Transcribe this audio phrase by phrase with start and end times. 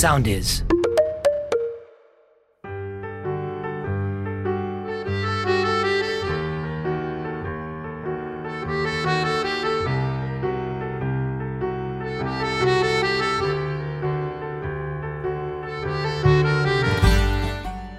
[0.00, 0.64] sound is.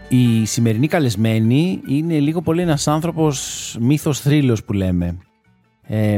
[0.07, 5.17] Η σημερινή καλεσμένη είναι λίγο πολύ ένας άνθρωπος μύθος θρύλος που λέμε.
[5.81, 6.17] Ε,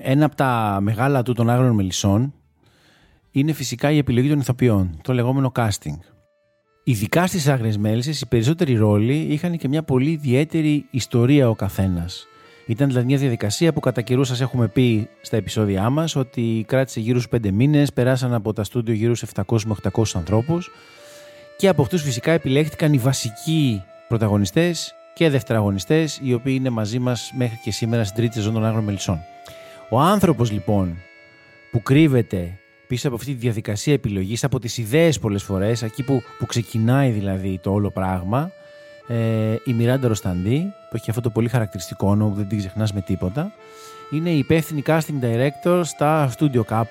[0.00, 2.34] ένα από τα μεγάλα του των άγρων μελισσών
[3.30, 5.98] είναι φυσικά η επιλογή των ηθοποιών, το λεγόμενο casting.
[6.84, 12.26] Ειδικά στις άγριες μέλισσες οι περισσότεροι ρόλοι είχαν και μια πολύ ιδιαίτερη ιστορία ο καθένας.
[12.66, 17.00] Ήταν δηλαδή μια διαδικασία που κατά καιρούς σας έχουμε πει στα επεισόδια μας ότι κράτησε
[17.00, 20.70] γύρω στου 5 μήνες, περάσαν από τα στούντιο γύρω στου 700 με 800 ανθρώπους
[21.56, 27.32] και από αυτούς φυσικά επιλέχθηκαν οι βασικοί πρωταγωνιστές και δευτεραγωνιστές, οι οποίοι είναι μαζί μας
[27.36, 29.18] μέχρι και σήμερα στην τρίτη σεζόν των Άγρων Μελισσών.
[29.88, 30.96] Ο άνθρωπος λοιπόν
[31.70, 32.59] που κρύβεται
[32.90, 37.10] πίσω από αυτή τη διαδικασία επιλογής, από τις ιδέες πολλές φορές, εκεί που, που ξεκινάει
[37.10, 38.52] δηλαδή το όλο πράγμα,
[39.08, 42.92] ε, η Μιράντα Ροσταντή, που έχει αυτό το πολύ χαρακτηριστικό όνομα που δεν την ξεχνάς
[42.92, 43.52] με τίποτα,
[44.10, 46.84] είναι η υπεύθυνη casting director στα Studio K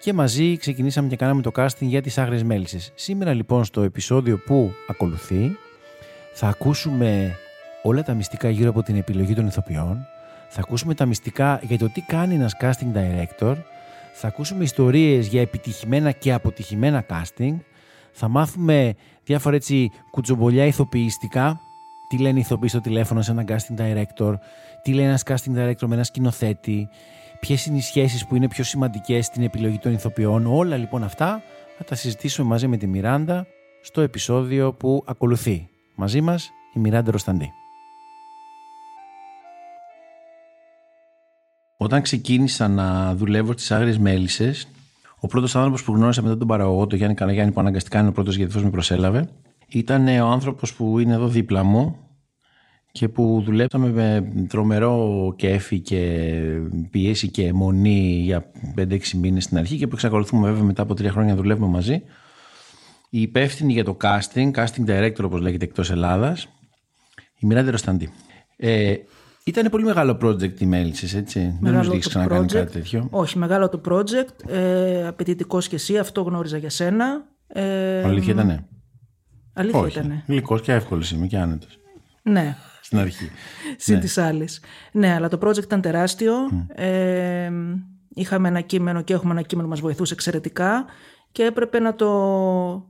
[0.00, 2.92] και μαζί ξεκινήσαμε και κάναμε το casting για τις Άγριες Μέλισσες.
[2.94, 5.56] Σήμερα λοιπόν στο επεισόδιο που ακολουθεί
[6.32, 7.36] θα ακούσουμε
[7.82, 10.06] όλα τα μυστικά γύρω από την επιλογή των ηθοποιών,
[10.48, 13.54] θα ακούσουμε τα μυστικά για το τι κάνει ένας casting director,
[14.16, 17.56] θα ακούσουμε ιστορίες για επιτυχημένα και αποτυχημένα casting,
[18.12, 21.60] θα μάθουμε διάφορα έτσι κουτσομπολιά ηθοποιηστικά,
[22.08, 24.34] τι λένε οι ηθοποιοί στο τηλέφωνο σε έναν casting director,
[24.82, 26.88] τι λέει ένας casting director με ένα σκηνοθέτη,
[27.40, 31.42] ποιες είναι οι σχέσεις που είναι πιο σημαντικές στην επιλογή των ηθοποιών; Όλα λοιπόν αυτά
[31.78, 33.46] θα τα συζητήσουμε μαζί με τη Μιράντα
[33.82, 35.68] στο επεισόδιο που ακολουθεί.
[35.94, 37.63] Μαζί μας η Μιράντα Ροσταντή.
[41.84, 44.68] Όταν ξεκίνησα να δουλεύω στις Άγριες Μέλισσες,
[45.20, 48.12] ο πρώτος άνθρωπος που γνώρισα μετά τον παραγωγό, τον Γιάννη Καλαγιάννη, που αναγκαστικά είναι ο
[48.12, 49.28] πρώτος γιατί με προσέλαβε,
[49.68, 51.96] ήταν ο άνθρωπος που είναι εδώ δίπλα μου,
[52.92, 56.30] και που δουλέψαμε με τρομερό κέφι και
[56.90, 61.10] πίεση και αιμονή για 5-6 μήνες στην αρχή και που εξακολουθούμε βέβαια μετά από τρία
[61.10, 62.02] χρόνια να δουλεύουμε μαζί.
[63.10, 66.48] Η υπεύθυνη για το casting, casting director όπως λέγεται εκτός Ελλάδας,
[67.38, 68.12] η Μιράντε Ροσταντή.
[68.56, 68.94] Ε,
[69.44, 71.58] ήταν πολύ μεγάλο project η Μέλισσες, έτσι.
[71.60, 73.08] Δεν νομίζω ότι έχεις ξανακάνει κάτι τέτοιο.
[73.10, 77.24] Όχι, μεγάλο το project, ε, απαιτητικός και εσύ, αυτό γνώριζα για σένα.
[77.46, 78.66] Ε, αλήθεια ήτανε;
[79.52, 80.24] Αλήθεια Όχι, ήτανε.
[80.26, 81.78] Γλυκός και εύκολος είμαι και άνετος.
[82.22, 83.30] Ναι, στην αρχή.
[83.76, 84.00] Συν ναι.
[84.00, 84.60] της άλλης.
[84.92, 86.34] Ναι, αλλά το project ήταν τεράστιο.
[86.74, 87.50] Ε,
[88.08, 90.84] είχαμε ένα κείμενο και έχουμε ένα κείμενο που μας βοηθούσε εξαιρετικά
[91.32, 92.08] και έπρεπε να, το,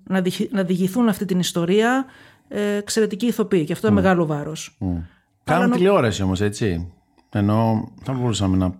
[0.04, 2.04] να, να διηγηθούν αυτή την ιστορία
[2.48, 3.64] ε, εξαιρετικοί ηθοποιοί.
[3.64, 4.78] Και αυτό είναι μεγάλο βάρος.
[4.80, 5.02] Mm.
[5.44, 6.92] Κάναμε τηλεόραση όμως, έτσι.
[7.30, 8.74] Ενώ θα μπορούσαμε να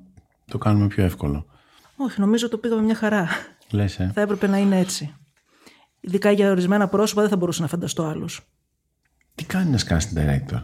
[0.47, 1.47] το κάνουμε πιο εύκολο.
[1.97, 3.29] Όχι, νομίζω το πήγαμε μια χαρά.
[3.71, 4.11] Λες, ε.
[4.15, 5.15] Θα έπρεπε να είναι έτσι.
[6.01, 8.49] Ειδικά για ορισμένα πρόσωπα δεν θα μπορούσα να φανταστώ άλλους.
[9.35, 10.63] Τι κάνει ένας casting director;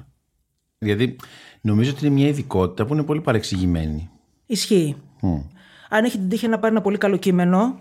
[0.78, 1.16] Δηλαδή,
[1.60, 4.10] νομίζω ότι είναι μια ειδικότητα που είναι πολύ παρεξηγημένη.
[4.47, 4.97] Ισχύει.
[5.89, 7.81] Αν έχει την τύχη να πάρει ένα πολύ καλό κείμενο,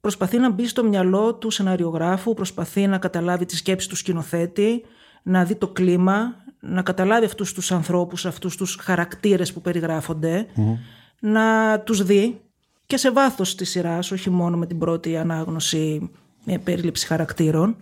[0.00, 4.84] προσπαθεί να μπει στο μυαλό του σεναριογράφου, προσπαθεί να καταλάβει τη σκέψη του σκηνοθέτη,
[5.22, 10.46] να δει το κλίμα, να καταλάβει αυτούς τους ανθρώπους, αυτούς τους χαρακτήρες που περιγραφονται
[11.20, 12.40] να τους δει
[12.86, 16.10] και σε βάθος της σειράς, όχι μόνο με την πρώτη ανάγνωση
[16.44, 17.76] με περίληψη χαρακτήρων.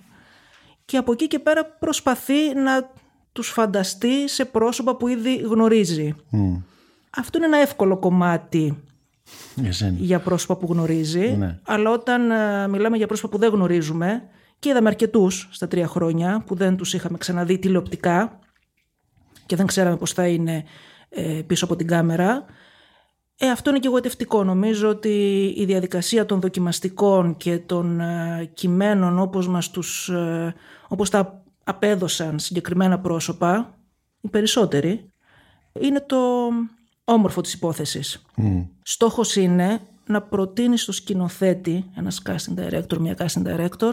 [0.84, 2.90] Και από εκεί και πέρα προσπαθεί να
[3.32, 6.14] τους φανταστεί σε πρόσωπα που ήδη γνωρίζει.
[7.16, 8.82] Αυτό είναι ένα εύκολο κομμάτι
[9.98, 11.36] για πρόσωπα που γνωρίζει.
[11.38, 11.58] Ναι.
[11.62, 14.22] Αλλά όταν ε, μιλάμε για πρόσωπα που δεν γνωρίζουμε,
[14.58, 18.38] και είδαμε αρκετούς στα τρία χρόνια που δεν τους είχαμε ξαναδεί τηλεοπτικά
[19.46, 20.64] και δεν ξέραμε πώς θα είναι
[21.08, 22.46] ε, πίσω από την κάμερα,
[23.42, 24.44] ε, αυτό είναι και εγωιτευτικό.
[24.44, 30.54] Νομίζω ότι η διαδικασία των δοκιμαστικών και των ε, κειμένων όπως, μας τους, ε,
[30.88, 33.78] όπως τα απέδωσαν συγκεκριμένα πρόσωπα,
[34.20, 35.10] οι περισσότεροι,
[35.80, 36.48] είναι το
[37.04, 38.22] όμορφο της υπόθεσης.
[38.36, 38.66] Mm.
[38.82, 43.92] Στόχος είναι να προτείνει στο σκηνοθέτη, ένας casting director, μια casting director,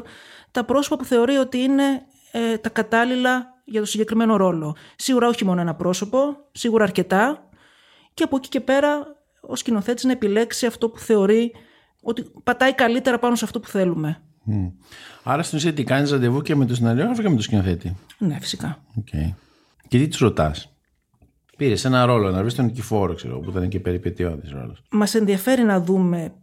[0.51, 1.83] τα πρόσωπα που θεωρεί ότι είναι
[2.31, 4.75] ε, τα κατάλληλα για το συγκεκριμένο ρόλο.
[4.95, 6.19] Σίγουρα όχι μόνο ένα πρόσωπο,
[6.51, 7.49] σίγουρα αρκετά
[8.13, 11.55] και από εκεί και πέρα ο σκηνοθέτης να επιλέξει αυτό που θεωρεί
[12.01, 14.21] ότι πατάει καλύτερα πάνω σε αυτό που θέλουμε.
[14.51, 14.71] Mm.
[15.23, 18.37] Άρα στην ουσία τι κάνεις ραντεβού και με τον σεναριόγραφο και με τον σκηνοθέτη; Ναι,
[18.39, 18.83] φυσικά.
[18.99, 19.33] Okay.
[19.87, 20.73] Και τι τους ρωτάς;
[21.57, 24.81] Πήρες ένα ρόλο να βρεις τον Νικηφόρο, ξέρω, που ήταν και περιπετειώδης ρόλος.
[24.89, 26.33] Μας ενδιαφέρει να δούμε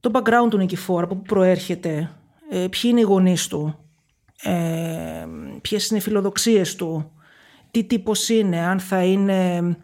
[0.00, 2.10] το background του Νικηφόρου, από πού προέρχεται,
[2.50, 3.78] ε, ποιοι είναι οι γονείς του,
[4.42, 5.26] ε,
[5.60, 7.12] ποιες είναι οι φιλοδοξίες του,
[7.70, 9.76] τι τύπος είναι, αν θα είναι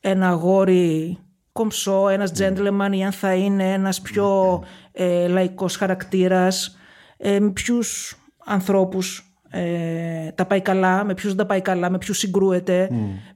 [0.00, 1.18] ένα αγόρι
[1.52, 4.62] κομψό, ένας gentleman ή αν θα είναι ένας πιο
[4.92, 6.78] ε, λαϊκός χαρακτήρας
[7.16, 11.98] ε, με ποιους ανθρώπους ε, τα πάει καλά, με ποιους δεν τα πάει καλά, με
[11.98, 12.94] ποιους συγκρούεται, mm.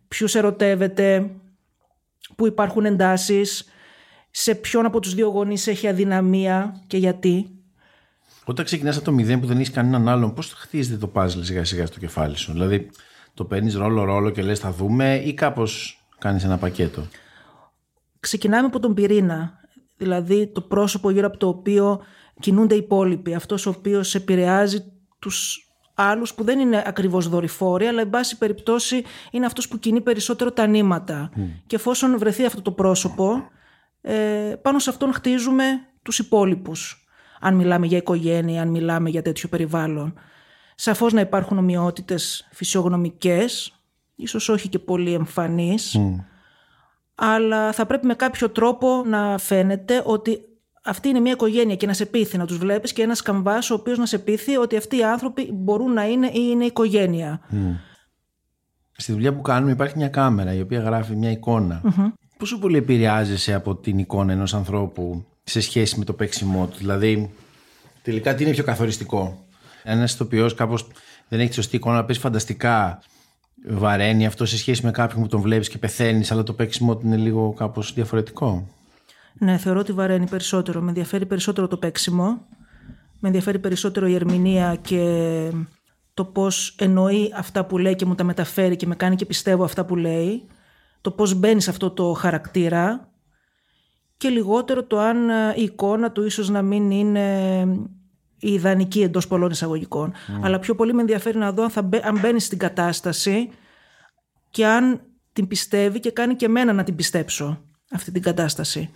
[0.09, 1.31] ποιους ερωτεύεται,
[2.37, 3.65] που υπάρχουν εντάσεις,
[4.31, 7.62] σε ποιον από τους δύο γονείς έχει αδυναμία και γιατί.
[8.45, 11.65] Όταν ξεκινάς από το μηδέν που δεν έχεις κανέναν άλλον, πώς χτίζεται το puzzle σιγά
[11.65, 12.91] σιγά στο κεφάλι σου; Δηλαδή
[13.35, 17.07] το παίρνεις ρόλο ρόλο και λες θα δούμε ή κάπως κάνεις ένα πακέτο;
[18.21, 19.61] Ξεκινάμε από τον πυρήνα,
[19.97, 22.01] δηλαδή το πρόσωπο γύρω από το οποίο
[22.41, 24.85] κινούνται οι υπόλοιποι, αυτός ο οποίος επηρεάζει
[25.19, 30.01] τους άλλους που δεν είναι ακριβώς δορυφόροι, αλλά εν πάση περιπτώσει είναι αυτός που κινεί
[30.01, 31.31] περισσότερο τα νήματα.
[31.67, 33.49] Και εφόσον βρεθεί αυτό το πρόσωπο,
[34.01, 35.65] ε, πάνω σε αυτόν χτίζουμε
[36.03, 37.02] τους υπόλοιπους.
[37.45, 40.15] Αν μιλάμε για οικογένεια, αν μιλάμε για τέτοιο περιβάλλον.
[40.75, 43.73] Σαφώς να υπάρχουν ομοιότητες φυσιογνωμικές,
[44.15, 46.01] ίσως όχι και πολύ εμφανείς,
[47.15, 50.41] αλλά θα πρέπει με κάποιο τρόπο να φαίνεται ότι
[50.85, 53.75] αυτή είναι μια οικογένεια και να σε πείθει να τους βλέπεις και ένας καμβάς ο
[53.75, 57.41] οποίος να σε πείθει ότι αυτοί οι άνθρωποι μπορούν να είναι ή είναι οικογένεια.
[58.93, 61.83] Στη δουλειά που κάνουμε υπάρχει μια κάμερα η οποία γράφει μια εικόνα.
[62.39, 66.77] Πόσο πολύ επηρεάζεσαι από την εικόνα ενός ανθρώπου σε σχέση με το παίξιμό του.
[66.77, 67.31] Δηλαδή,
[68.03, 69.47] τελικά τι είναι πιο καθοριστικό;
[69.83, 70.87] Ένας ηθοποιός κάπως
[71.29, 73.03] δεν έχει τη σωστή εικόνα, να παίζει φανταστικά.
[73.69, 77.07] Βαραίνει αυτό σε σχέση με κάποιον που τον βλέπεις και πεθαίνεις, αλλά το παίξιμό του
[77.07, 78.69] είναι λίγο κάπως διαφορετικό.
[79.33, 80.81] Ναι, θεωρώ ότι βαραίνει περισσότερο.
[80.81, 82.47] Με ενδιαφέρει περισσότερο το παίξιμο.
[83.21, 85.51] Με ενδιαφέρει περισσότερο η ερμηνεία και
[86.15, 89.65] το πώς εννοεί αυτά που λέει και μου τα μεταφέρει και με κάνει και πιστεύω
[89.65, 90.47] αυτά που λέει.
[91.01, 93.12] Το πώς μπαίνει σε αυτό το χαρακτήρα
[94.23, 97.61] και λιγότερο το αν ε, η εικόνα του ίσως να μην είναι
[98.39, 100.13] η ιδανική εντός πολλών εισαγωγικών.
[100.43, 103.51] Αλλά πιο πολύ με ενδιαφέρει να δω αν, θα, αν μπαίνει στην κατάσταση
[104.51, 105.01] και αν
[105.33, 108.91] την πιστεύει και κάνει και εμένα να την πιστέψω αυτή την κατάσταση.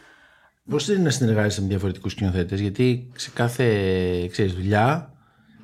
[0.70, 3.67] Πώς είναι να συνεργάζεσαι με διαφορετικούς σκηνοθέτες, Γιατί σε κάθε
[4.31, 5.12] ξέρεις, δουλειά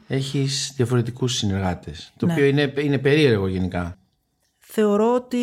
[0.07, 2.13] έχεις διαφορετικούς συνεργάτες.
[2.17, 2.33] Το ναι.
[2.33, 3.99] οποίο είναι, είναι περίεργο γενικά.
[4.59, 5.39] Θεωρώ ότι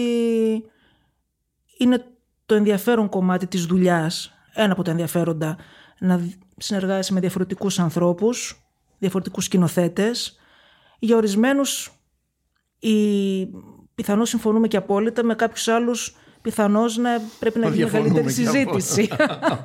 [1.78, 2.06] είναι
[2.50, 5.58] το ενδιαφέρον κομμάτι της δουλειάς, ένα από τα ενδιαφέροντα,
[6.00, 6.22] να
[6.58, 8.64] συνεργάζεσαι με διαφορετικούς ανθρώπους,
[8.98, 10.40] διαφορετικούς σκηνοθέτες.
[11.00, 11.92] Για ορισμένους
[12.80, 12.96] η...
[13.96, 17.10] πιθανώς συμφωνούμε και απόλυτα, με κάποιους άλλους πιθανώς να
[17.40, 19.10] πρέπει να γίνει μεγαλύτερη συζήτηση.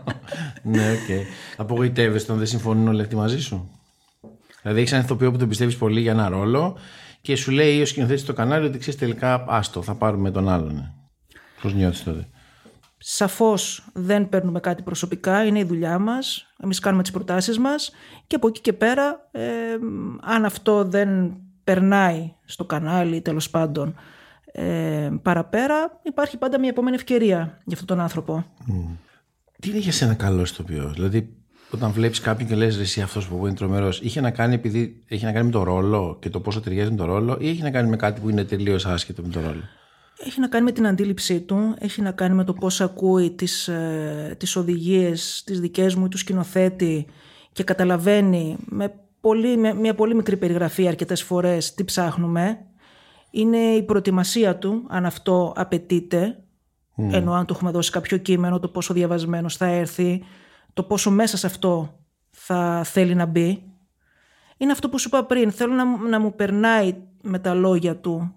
[0.62, 0.98] ναι, OK.
[1.08, 1.22] Okay.
[1.56, 3.70] Απογοητεύεσαι όταν δεν συμφωνούν όλοι αυτοί μαζί σου;
[4.62, 6.76] Δηλαδή, έχεις ένα ηθοποιό που τον πιστεύεις πολύ για ένα ρόλο
[7.20, 10.94] και σου λέει ο σκηνοθέτης στο κανάλι ότι ξέρεις τελικά, άστο, θα πάρουμε τον άλλον.
[11.62, 12.28] Πώς νιώθεις τότε;
[13.06, 16.46] Σαφώς δεν παίρνουμε κάτι προσωπικά, είναι η δουλειά μας.
[16.62, 17.92] Εμείς κάνουμε τις προτάσεις μας
[18.26, 19.42] και από εκεί και πέρα, ε,
[20.20, 23.94] αν αυτό δεν περνάει στο κανάλι, τέλος πάντων,
[24.44, 28.44] ε, παραπέρα υπάρχει πάντα μια επόμενη ευκαιρία για αυτόν τον άνθρωπο.
[29.60, 31.36] Τι είναι για σένα καλό ηθοποιός, δηλαδή
[31.70, 35.24] όταν βλέπεις κάποιον και λες εσύ αυτός που είναι τρομερός, είχε να κάνει επειδή έχει
[35.24, 37.70] να κάνει με το ρόλο και το πόσο ταιριάζει με το ρόλο, ή έχει να
[37.70, 39.62] κάνει με κάτι που είναι τελείως άσχετο με το ρόλο;
[40.18, 43.68] Έχει να κάνει με την αντίληψή του, έχει να κάνει με το πώς ακούει τις,
[43.68, 47.06] ε, τις οδηγίες, τις δικές μου, τους σκηνοθέτη
[47.52, 52.58] και καταλαβαίνει με, πολύ, με μια πολύ μικρή περιγραφή αρκετές φορές τι ψάχνουμε
[53.30, 56.44] είναι η προετοιμασία του, αν αυτό απαιτείται,
[56.96, 57.12] mm.
[57.12, 60.24] ενώ αν του έχουμε δώσει κάποιο κείμενο, το πόσο διαβασμένος θα έρθει,
[60.72, 61.98] το πόσο μέσα σε αυτό
[62.30, 63.62] θα θέλει να μπει.
[64.56, 65.50] Είναι αυτό που σου είπα πριν.
[65.50, 68.34] Θέλω να, να μου περνάει με τα λόγια του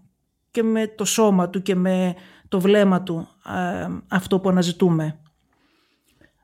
[0.57, 2.15] και με το σώμα του και με
[2.47, 3.27] το βλέμμα του
[4.07, 5.19] αυτό που αναζητούμε.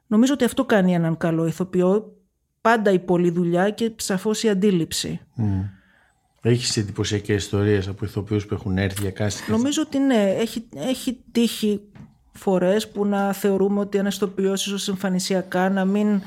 [0.08, 2.17] Νομίζω ότι αυτό κάνει έναν καλό ηθοποιό.
[2.62, 5.20] Πάντα η πολλή δουλειά και σαφώς η αντίληψη.
[5.38, 5.41] Mm.
[6.41, 9.36] Έχεις εντυπωσιακές ιστορίες από ηθοποιούς που έχουν έρθει για κάτι.
[9.48, 10.36] Νομίζω ότι ναι.
[10.39, 11.82] Έχει, έχει τύχει
[12.32, 16.22] φορές που να θεωρούμε ότι ένας ηθοποιός ίσως εμφανισιακά να μην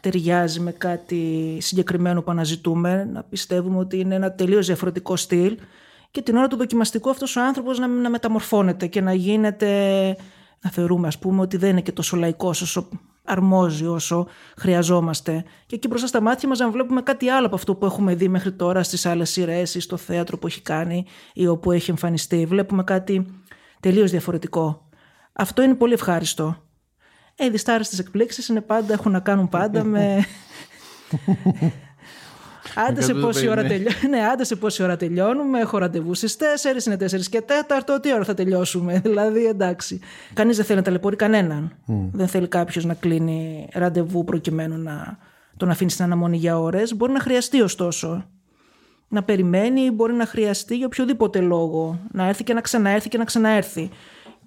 [0.00, 5.58] ταιριάζει με κάτι συγκεκριμένο που αναζητούμε, να πιστεύουμε ότι είναι ένα τελείως διαφορετικό στυλ
[6.10, 10.16] και την ώρα του δοκιμαστικού αυτός ο άνθρωπος να, να μεταμορφώνεται και να γίνεται,
[10.60, 12.88] να θεωρούμε ας πούμε ότι δεν είναι και τόσο λαϊκός όσο
[13.28, 15.44] αρμόζει όσο χρειαζόμαστε.
[15.66, 18.28] Και εκεί μπροστά στα μάτια μας να βλέπουμε κάτι άλλο από αυτό που έχουμε δει
[18.28, 22.46] μέχρι τώρα στις άλλες σειρές ή στο θέατρο που έχει κάνει ή όπου έχει εμφανιστεί.
[22.46, 23.26] Βλέπουμε κάτι
[23.80, 24.88] τελείως διαφορετικό.
[25.32, 26.62] Αυτό είναι πολύ ευχάριστο.
[27.34, 30.24] Ε, οι διστάρες εκπλήξεις είναι πάντα, έχουν να κάνουν πάντα με...
[32.74, 33.62] Άντε σε, πόση ώρα
[34.10, 35.60] ναι, άντε σε πόση ώρα τελειώνουμε.
[35.60, 37.42] Έχω ραντεβού στις 4, είναι 4 και
[37.94, 37.98] 4.
[38.02, 39.00] Τι ώρα θα τελειώσουμε.
[39.04, 40.00] Δηλαδή, εντάξει.
[40.34, 41.72] Κανείς δεν θέλει να ταλαιπωρεί κανέναν.
[42.12, 45.18] Δεν θέλει κάποιος να κλείνει ραντεβού προκειμένου να
[45.56, 46.96] τον αφήνει στην αναμονή για ώρες.
[46.96, 48.26] Μπορεί να χρειαστεί ωστόσο.
[49.08, 52.00] Να περιμένει, μπορεί να χρειαστεί για οποιοδήποτε λόγο.
[52.12, 53.90] Να έρθει και να ξαναέρθει και να ξαναέρθει.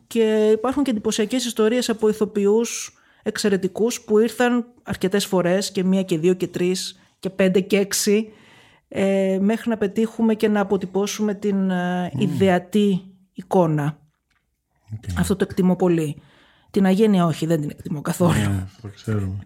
[0.08, 6.18] Και υπάρχουν και εντυπωσιακές ιστορίες από ηθοποιούς εξαιρετικούς που ήρθαν αρκετές φορές και μία και
[6.18, 8.24] δύο και τρεις και 5 και 6
[8.88, 13.01] ε, μέχρι να πετύχουμε και να αποτυπώσουμε την ε, ιδεατή
[13.34, 13.98] εικόνα.
[15.18, 16.22] Αυτό το εκτιμώ πολύ.
[16.72, 18.40] Την αγένεια όχι, δεν την εκτιμώ καθόλου.
[18.40, 19.46] Ναι, το ξέρουμε.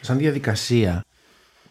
[0.00, 1.04] Σαν διαδικασία,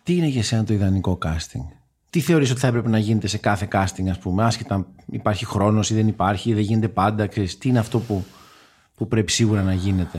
[0.04, 1.66] τι είναι για σένα το ιδανικό casting;
[2.10, 5.46] Τι θεωρείς ότι θα έπρεπε να γίνεται σε κάθε casting, ας πούμε, άσχετα αν υπάρχει
[5.46, 7.28] χρόνος ή δεν υπάρχει ή δεν γίνεται πάντα.
[7.28, 8.26] Ξέρεις, τι είναι αυτό που,
[8.96, 10.18] που πρέπει σίγουρα να γίνεται;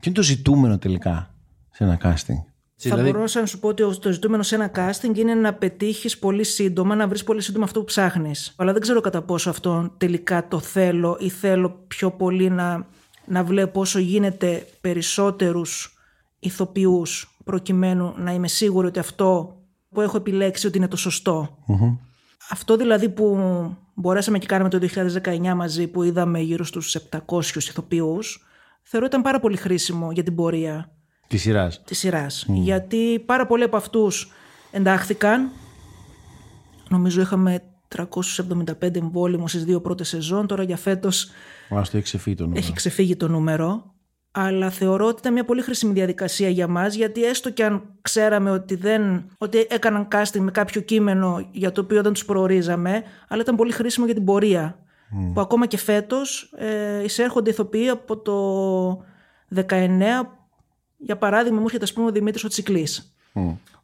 [0.00, 1.34] Τι είναι το ζητούμενο τελικά
[1.70, 5.16] σε ένα casting; Θα Δηλαδή- μπορούσα να σου πω ότι το ζητούμενο σε ένα casting
[5.16, 8.54] είναι να πετύχεις πολύ σύντομα, να βρεις πολύ σύντομα αυτό που ψάχνεις.
[8.56, 12.86] Αλλά δεν ξέρω κατά πόσο αυτό τελικά το θέλω ή θέλω πιο πολύ να,
[13.26, 15.98] να βλέπω όσο γίνεται περισσότερους
[16.38, 21.58] ηθοποιούς προκειμένου να είμαι σίγουρη ότι αυτό που έχω επιλέξει ότι είναι το σωστο
[22.50, 23.38] Αυτό δηλαδή που
[23.94, 24.78] μπορέσαμε και κάναμε το
[25.22, 28.46] 2019 μαζί που είδαμε γύρω στους 700 ηθοποιούς
[28.82, 30.93] θεωρώ ήταν πάρα πολύ χρήσιμο για την πορεία
[31.26, 31.82] Της σειράς.
[31.84, 32.44] της σειράς.
[32.48, 34.32] Γιατί πάρα πολλοί από αυτούς
[34.70, 35.50] εντάχθηκαν.
[36.88, 40.46] Νομίζω είχαμε 375 εμβόλυμους στις δύο πρώτες σεζόν.
[40.46, 41.30] Τώρα για φέτος
[41.74, 42.60] Α το έχει ξεφύγει το νούμερο.
[42.64, 43.92] έχει ξεφύγει το νούμερο.
[44.36, 48.50] Αλλά θεωρώ ότι ήταν μια πολύ χρήσιμη διαδικασία για μας γιατί έστω και αν ξέραμε
[48.50, 53.42] ότι, δεν, ότι έκαναν casting με κάποιο κείμενο για το οποίο δεν τους προορίζαμε, αλλά
[53.42, 54.78] ήταν πολύ χρήσιμο για την πορεία.
[55.34, 59.04] Που ακόμα και φέτος ε, εισέρχονται ηθοποιοί από το
[59.54, 59.62] 19
[61.04, 63.14] για παράδειγμα, μου έρχεται ας πούμε, ο Δημήτρης ο Τσικλής,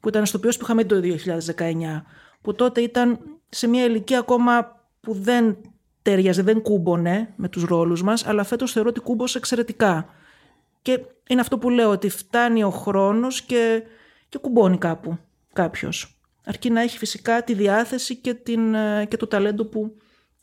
[0.00, 2.04] που ήταν ηθοποιός που είχαμε το 2019,
[2.40, 5.56] που τότε ήταν σε μια ηλικία ακόμα που δεν
[6.02, 10.08] τέριαζε, δεν κούμπονε με τους ρόλους μας, αλλά φέτος θεωρώ ότι κούμπωσε εξαιρετικά.
[10.82, 13.82] Και είναι αυτό που λέω, ότι φτάνει ο χρόνος και,
[14.28, 15.18] και κουμπώνει κάπου
[15.52, 16.20] κάποιος.
[16.44, 19.96] Αρκεί να έχει φυσικά τη διάθεση και, την, ε, και το ταλέντο που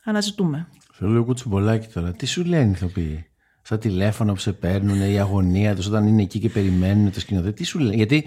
[0.04, 0.68] αναζητούμε.
[0.92, 2.12] Θέλω λίγο κουτσουμπολάκι τώρα.
[2.12, 3.27] Τι σου λένε οι ηθοποιοί;
[3.68, 7.52] Στα τηλέφωνα που σε παίρνουν, η αγωνία τους όταν είναι εκεί και περιμένουν το σκηνοθέτη.
[7.52, 7.94] Τι σου λένε.
[7.94, 8.24] Γιατί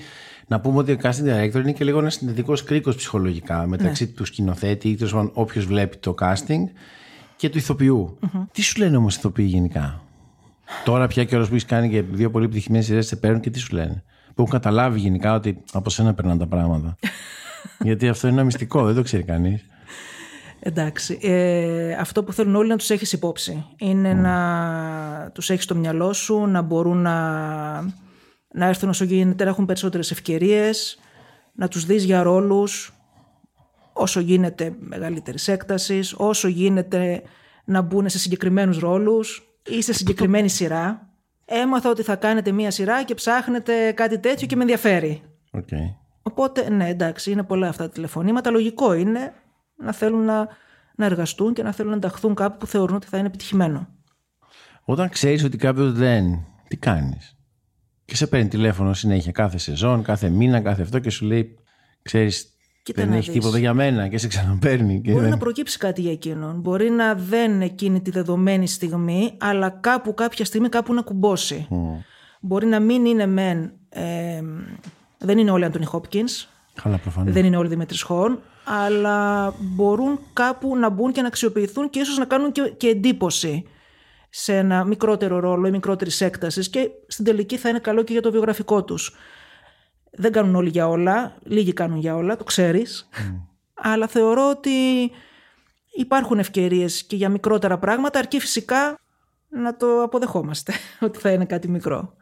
[0.48, 4.26] να πούμε ότι ο casting director είναι και λίγο ένας συνδετικός κρίκος ψυχολογικά μεταξύ του
[4.26, 6.64] σκηνοθέτη ή τέλος πάντων όποιος βλέπει το casting
[7.36, 8.18] και του ηθοποιου
[8.52, 10.04] Τι σου λένε όμως οι ηθοποιοί γενικά;
[10.84, 13.60] Τώρα πια και που έχει κάνει και δύο πολύ επιτυχημένες σειρές σε παίρνουν και τι
[13.60, 16.96] σου λένε; Που έχουν καταλάβει γενικά ότι από σένα περνάνε τα πράγματα.
[17.86, 19.66] Γιατί αυτό είναι ένα μυστικό, δεν το ξέρει κανείς.
[20.64, 21.20] Εντάξει.
[21.22, 23.66] Ε, αυτό που θέλουν όλοι να τους έχεις υπόψη.
[23.78, 27.16] Είναι να τους έχεις στο μυαλό σου, να μπορούν να,
[28.54, 31.00] να έρθουν όσο γίνεται, να έχουν περισσότερες ευκαιρίες,
[31.54, 32.94] να τους δεις για ρόλους
[33.94, 37.22] όσο γίνεται μεγαλύτερης έκτασης, όσο γίνεται
[37.66, 41.10] να μπουν σε συγκεκριμένους ρόλους ή σε συγκεκριμένη σειρά.
[41.46, 45.22] Έμαθα ότι θα κάνετε μία σειρά και ψάχνετε κάτι τέτοιο και με ενδιαφέρει.
[45.58, 45.96] Okay.
[46.22, 48.50] Οπότε, ναι, εντάξει, είναι πολλά αυτά τα τηλεφωνήματα.
[48.50, 49.34] Λογικό είναι
[49.84, 50.48] να θέλουν να,
[50.96, 53.88] να εργαστούν και να θέλουν να ενταχθούν κάπου που θεωρούν ότι θα είναι επιτυχημένο.
[54.84, 56.46] Όταν ξέρεις ότι κάποιος δεν.
[56.68, 57.38] Τι κάνεις;
[58.06, 61.56] Και σε παίρνει τηλέφωνο συνέχεια κάθε σεζόν, κάθε μήνα, κάθε αυτό και σου λέει,
[62.02, 62.46] ξέρεις,
[62.84, 63.40] Κοίτα δεν να έχει δεις.
[63.40, 65.02] τίποτα για μένα και σε ξαναπαίρνει.
[65.02, 65.32] Και Μπορεί δεν...
[65.32, 66.60] να προκύψει κάτι για εκείνον.
[66.60, 71.68] Μπορεί να δεν είναι εκείνη τη δεδομένη στιγμή, αλλά κάπου κάποια στιγμή κάπου να κουμπώσει.
[72.42, 73.72] Μπορεί να μην είναι μεν.
[73.90, 74.42] ε,
[75.18, 76.48] δεν είναι όλοι Άντωνι Χόπκινς,
[76.84, 77.34] Καλά, προφανώς.
[77.34, 82.18] δεν είναι όλοι Δημήτρης Χόρν, αλλά μπορούν κάπου να μπουν και να αξιοποιηθούν και ίσως
[82.18, 83.66] να κάνουν και, και εντύπωση
[84.30, 88.22] σε ένα μικρότερο ρόλο ή μικρότερης έκτασης και στην τελική θα είναι καλό και για
[88.22, 89.16] το βιογραφικό τους.
[90.12, 93.10] Δεν κάνουν όλοι για όλα, λίγοι κάνουν για όλα, το ξέρεις.
[93.74, 94.72] Αλλά θεωρώ ότι
[95.98, 99.00] υπάρχουν ευκαιρίες και για μικρότερα πράγματα, αρκεί φυσικά
[99.50, 102.16] να το αποδεχόμαστε ότι θα είναι κάτι μικρό.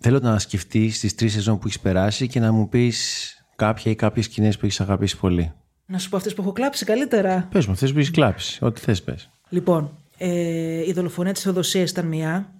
[0.00, 3.94] Θέλω να σκεφτείς τις τρεις σεζόν που έχεις περάσει και να μου πεις κάποια ή
[3.94, 5.52] κάποιες σκηνές που έχεις αγαπήσει πολύ.
[5.86, 7.48] Να σου πω αυτές που έχω κλάψει καλύτερα.
[7.52, 8.64] Πες μου, αυτές που έχεις κλάψει.
[8.64, 9.30] Ό,τι θες, πες.
[9.48, 12.52] Λοιπόν, ε, η δολοφονία της Θεοδοσίας ήταν μία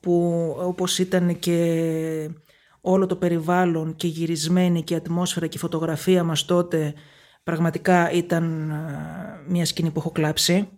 [0.00, 2.30] που όπως ήταν και
[2.80, 6.94] όλο το περιβάλλον και γυρισμένη και η ατμόσφαιρα και η φωτογραφία μας τότε
[7.44, 10.68] πραγματικά ήταν α, μία σκηνή που έχω κλάψει.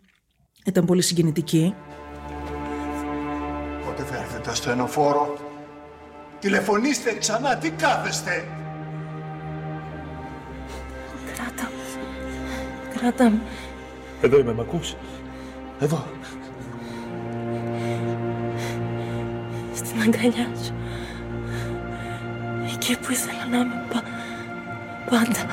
[0.65, 1.75] Ήταν πολύ συγκινητική.
[3.85, 5.37] Πότε θα έρθετε στο ενοφόρο.
[6.39, 8.58] Τηλεφωνήστε ξανά, τι κάθεστε.
[13.01, 13.41] Κράτα με.
[14.21, 14.95] Εδώ είμαι, μ' ακούς;
[15.81, 16.07] Εδώ.
[19.75, 20.75] στην αγκαλιά σου.
[22.75, 24.03] Εκεί που ήθελα να είμαι πα...
[25.11, 25.47] πάντα.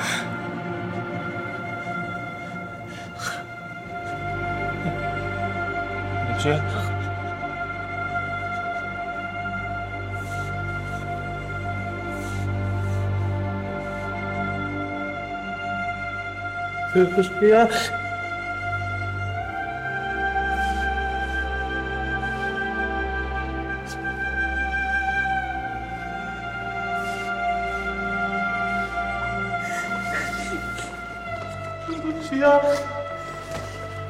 [6.28, 6.95] Δεξιά.
[16.96, 17.30] yapıyoruz?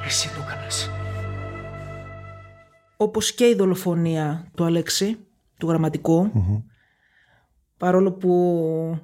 [0.07, 0.91] Εσύ το έκανες.
[2.97, 5.19] Όπως και η δολοφονία του Αλέξη,
[5.59, 6.31] του γραμματικού,
[7.77, 8.99] παρόλο που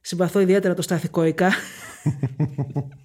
[0.00, 1.52] συμπαθώ ιδιαίτερα το σταθικό ΙΚΑ,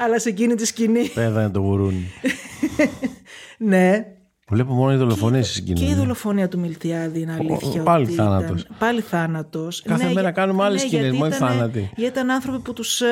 [0.00, 2.06] αλλά σε εκείνη τη σκηνή, Πέθανε το γουρούνι.
[3.58, 4.04] ναι,
[4.50, 5.94] Βλέπω μόνο οι δολοφονίες στη και η σκηνή.
[5.94, 7.82] δολοφονία του Μιλτιάδη είναι αλήθεια.
[7.82, 8.60] πάλι ότι θάνατος.
[8.62, 9.82] Ήταν, πάλι θάνατος.
[9.82, 11.90] Κάθε μέρα για- κάνουμε άλλες σκηνές, γιατί μόνο ήταν- θάνατοι.
[11.96, 13.00] Γιατί ήταν άνθρωποι που τους...
[13.00, 13.06] ε,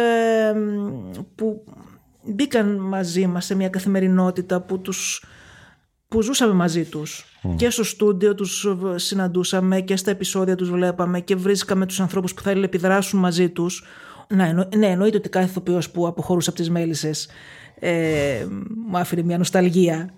[1.34, 1.64] που
[2.22, 5.24] μπήκαν μαζί μας σε μια καθημερινότητα που τους
[6.08, 7.24] που ζούσαμε μαζί τους.
[7.56, 12.42] Και στο στούντιο τους συναντούσαμε και στα επεισόδια τους βλέπαμε και βρίσκαμε τους ανθρώπους που
[12.42, 13.84] θα επιδράσουν μαζί τους.
[14.28, 17.28] Να, εννο, ναι, εννοείται ότι κάθε ηθοποιός που αποχωρούσε από τις μέλισσες
[17.78, 18.46] ε,
[18.86, 20.10] μου άφηνε μια νοσταλγία.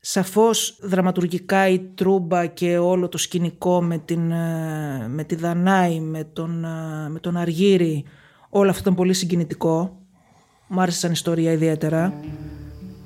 [0.00, 6.24] Σαφώς δραματουργικά η Τρούμπα και όλο το σκηνικό με, την, ε, με τη Δανάη, με
[6.24, 8.04] τον, ε, με τον Αργύρι,
[8.48, 9.96] όλο αυτό ήταν πολύ συγκινητικό.
[10.66, 12.14] Μου άρεσε σαν ιστορία ιδιαίτερα.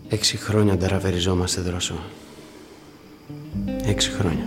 [0.09, 1.95] Έξι χρόνια ταραβεριζόμαστε δρόσο.
[3.87, 4.45] Έξι χρόνια.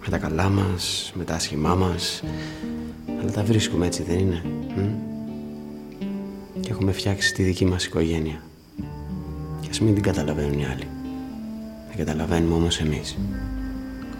[0.00, 2.22] Με τα καλά μας, με τα άσχημά μας.
[3.20, 4.42] Αλλά τα βρίσκουμε έτσι δεν είναι;
[4.76, 4.80] μ;
[6.60, 8.42] Και έχουμε φτιάξει τη δική μας οικογένεια.
[9.60, 10.88] Και ας μην την καταλαβαίνουν οι άλλοι.
[11.88, 13.18] Δεν καταλαβαίνουμε όμως εμείς.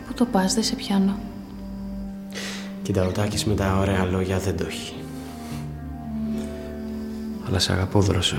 [0.06, 1.18] Πού το πας, δεν σε πιάνω.
[2.82, 4.94] Κοίτα, ο Τάκης με τα ωραία λόγια δεν το έχει.
[7.46, 8.36] Αλλά σε αγαπώ δρόσο.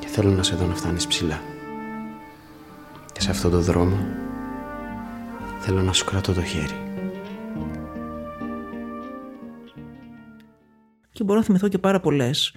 [0.00, 1.40] Και θέλω να σε δω να φτάνεις ψηλά.
[3.12, 3.96] Και σε αυτό το δρόμο
[5.60, 6.87] θέλω να σου κρατώ το χέρι.
[11.18, 12.54] Και μπορώ να θυμηθώ και πάρα πολλές.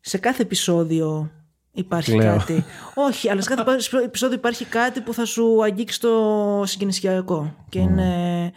[0.00, 1.30] Σε κάθε επεισόδιο
[1.72, 2.36] υπάρχει Λέω.
[2.36, 2.64] κάτι.
[2.94, 7.54] Όχι, αλλά σε κάθε επεισόδιο υπάρχει κάτι που θα σου αγγίξει το συγκινησιακό.
[7.68, 8.52] Και είναι.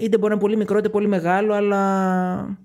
[0.00, 2.58] είτε μπορεί να είναι πολύ μικρό είτε πολύ μεγάλο, αλλά.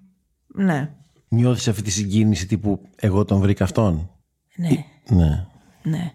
[0.48, 0.92] Ναι.
[1.27, 4.10] Νιώθεις αυτή τη συγκίνηση τύπου Εγώ τον βρήκα αυτόν.
[4.55, 4.70] Ναι.
[5.10, 5.48] Ναι.
[5.83, 6.14] Ναι.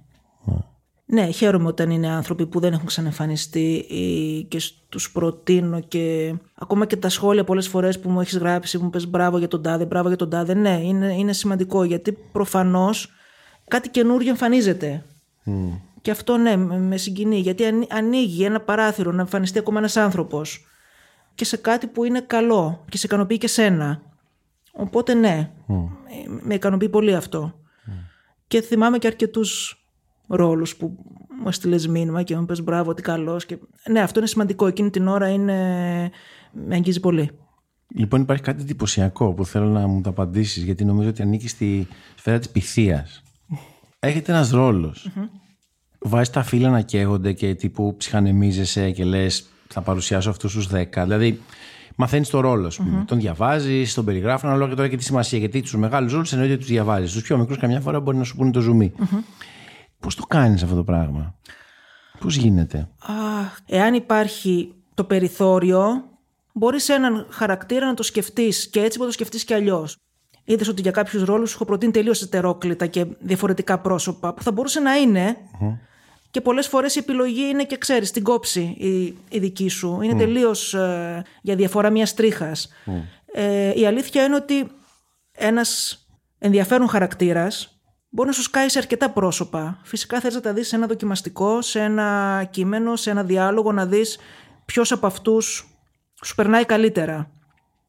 [1.13, 6.87] Ναι, χαίρομαι όταν είναι άνθρωποι που δεν έχουν ξανεμφανιστεί ή και τους προτείνω και ακόμα
[6.87, 9.63] και τα σχόλια πολλές φορές που μου έχεις γράψει που μου πες μπράβο για τον
[9.63, 10.55] τάδε, μπράβο για τον τάδε.
[10.55, 13.13] Ναι, είναι, είναι σημαντικό γιατί προφανώς
[13.69, 15.05] κάτι καινούργιο εμφανίζεται.
[16.01, 19.97] Και αυτό ναι, με με συγκινεί γιατί ανοί- ανοίγει ένα παράθυρο να εμφανιστεί ακόμα ένας
[19.97, 20.67] άνθρωπος
[21.35, 24.03] και σε κάτι που είναι καλό και σε ικανοποιεί και σένα.
[24.73, 27.55] Οπότε ναι, με- με ικανοποιεί πολύ αυτό.
[28.47, 29.77] Και θυμάμαι και αρκετούς
[30.35, 30.97] ρόλους που
[31.41, 33.47] μου έστειλε μήνυμα και μου πες μπράβο, τι καλός.
[33.47, 33.59] Και...
[33.91, 34.67] Ναι, αυτό είναι σημαντικό.
[34.67, 35.55] Εκείνη την ώρα είναι...
[36.53, 37.31] με αγγίζει πολύ.
[37.95, 41.89] Λοιπόν, υπάρχει κάτι εντυπωσιακό που θέλω να μου το απαντήσεις, γιατί νομίζω ότι ανήκει στη
[42.15, 43.23] σφαίρα της πυθίας.
[43.99, 45.11] Έχετε ένας ρόλος.
[45.99, 51.03] Βάζεις τα φύλλα να καίγονται και τύπου ψυχανεμίζεσαι και λες, θα παρουσιάσω αυτούς τους 10.
[51.03, 51.41] Δηλαδή,
[51.97, 53.05] μαθαίνεις το ρόλο, ας πούμε.
[53.07, 55.39] Τον διαβάζεις, τον περιγράφουν, ανάλογα τώρα και τη σημασία.
[55.39, 57.13] Γιατί τους μεγάλους ρόλους εννοείται ότι τους διαβάζεις.
[57.13, 58.93] Τους πιο μικρούς, καμιά φορά μπορεί να σου πούνε το ζουμί.
[60.03, 61.35] Πώς το κάνεις αυτό το πράγμα,
[62.19, 62.89] Πώς γίνεται;
[63.41, 66.05] Αχ, εάν υπάρχει το περιθώριο,
[66.53, 69.97] μπορείς έναν χαρακτήρα να το σκεφτείς και έτσι μπορείς να το σκεφτείς και αλλιώς.
[70.45, 74.81] Είδες ότι για κάποιους ρόλους έχω προτείνει τελείως ετερόκλητα και διαφορετικά πρόσωπα που θα μπορούσε
[74.81, 75.37] να είναι.
[76.31, 80.01] Και πολλές φορές η επιλογή είναι και ξέρεις, την κόψη η, η δική σου.
[80.03, 80.77] Είναι τελείως
[81.43, 82.69] για διαφορά μιας τρίχας.
[83.35, 84.71] Ε, η αλήθεια είναι ότι
[85.33, 85.99] ένας
[86.39, 87.82] ενδιαφέρον χαρακτήρας
[88.15, 89.79] μπορεί να σου σκάει σε αρκετά πρόσωπα.
[89.83, 93.87] Φυσικά θες να τα δεις σε ένα δοκιμαστικό, σε ένα κείμενο, σε ένα διάλογο, να
[93.87, 94.19] δεις
[94.65, 95.67] ποιος από αυτούς
[96.25, 97.31] σου περνάει καλύτερα.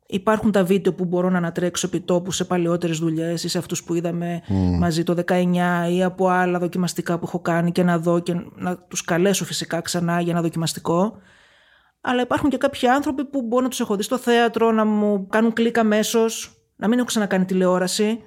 [0.07, 3.83] Υπάρχουν τα βίντεο που μπορώ να ανατρέξω επί τόπου σε παλαιότερες δουλειές ή σε αυτούς
[3.83, 4.41] που είδαμε
[4.79, 8.77] μαζί το 19 ή από άλλα δοκιμαστικά που έχω κάνει και να δω και να
[8.77, 11.17] τους καλέσω φυσικά ξανά για ένα δοκιμαστικό.
[12.01, 15.27] Αλλά υπάρχουν και κάποιοι άνθρωποι που μπορώ να τους έχω δει στο θέατρο, να μου
[15.27, 18.19] κάνουν κλικ αμέσως, να μην έχω ξανακάνει τηλεόραση,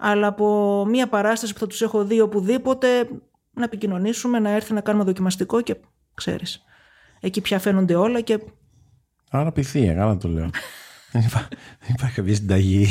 [0.00, 3.08] αλλά από μία παράσταση που θα τους έχω δει οπουδήποτε
[3.52, 5.76] να επικοινωνήσουμε, να έρθει να κάνουμε δοκιμαστικό και
[6.14, 6.64] ξέρεις.
[7.20, 8.40] Εκεί πια φαίνονται όλα και
[9.30, 10.50] Άρα πυθία, καλά το λέω.
[11.12, 11.48] δεν, υπά-
[11.80, 12.86] δεν υπάρχει κάποια συνταγή.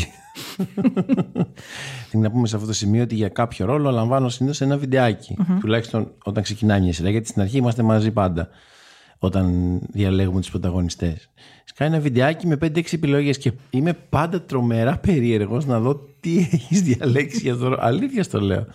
[2.09, 5.37] Την να πούμε σε αυτό το σημείο ότι για κάποιο ρόλο λαμβάνω συνήθως ένα βιντεάκι.
[5.59, 7.09] Τουλάχιστον όταν ξεκινάει μια σειρά.
[7.09, 8.49] Γιατί στην αρχή είμαστε μαζί πάντα.
[9.19, 11.29] Όταν διαλέγουμε τους πρωταγωνιστές.
[11.63, 16.81] Σκάει ένα βιντεάκι με 5-6 επιλογές και είμαι πάντα τρομερά περίεργος να δω τι έχεις
[16.81, 17.77] διαλέξει για το ρόλο.
[17.79, 18.65] Αλήθεια στο λέω.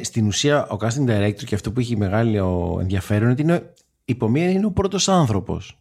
[0.00, 3.72] Στην ουσία, ο casting director και αυτό που έχει μεγάλο ενδιαφέρον είναι ότι είναι,
[4.04, 5.76] υπό μία είναι ο πρώτος άνθρωπος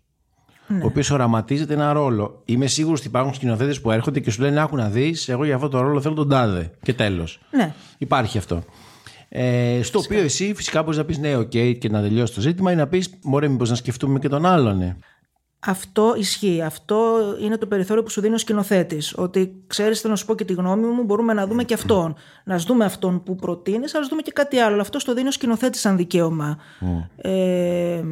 [0.79, 2.41] ο οποίος οραματίζεται ένα ρόλο.
[2.45, 5.55] Είμαι σίγουρος ότι υπάρχουν σκηνοθέτες που έρχονται και σου λένε: Άκου να δεις, εγώ για
[5.55, 6.71] αυτό το ρόλο θέλω τον τάδε.
[6.81, 7.39] Και τέλος.
[7.51, 7.73] ναι.
[7.97, 8.63] Υπάρχει αυτό.
[9.33, 12.71] Ε, στο οποίο εσύ φυσικά μπορείς να πεις: Ναι, οκ, και να τελειώσει το ζήτημα
[12.71, 14.77] ή να πεις: Μωρέ, μήπως να σκεφτούμε και τον άλλον.
[14.77, 14.95] Ναι.
[15.59, 16.61] Αυτό ισχύει.
[16.61, 19.13] Αυτό είναι το περιθώριο που σου δίνει ο σκηνοθέτης.
[19.17, 22.15] Ότι ξέρεις, θέλω να σου πω και τη γνώμη μου, μπορούμε να δούμε και αυτόν.
[22.45, 24.81] Να δούμε αυτόν που προτείνεις, αλλά δούμε και κάτι άλλο.
[24.81, 26.57] Αυτό το δίνει ο σκηνοθέτης σαν δικαίωμα.
[27.15, 28.03] Ε,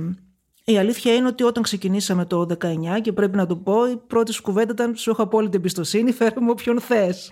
[0.63, 4.32] η αλήθεια είναι ότι όταν ξεκινήσαμε το 19 και πρέπει να το πω, η πρώτη
[4.34, 7.32] σου κουβέντα ήταν σου έχω απόλυτη εμπιστοσύνη, φέρε μου όποιον θες.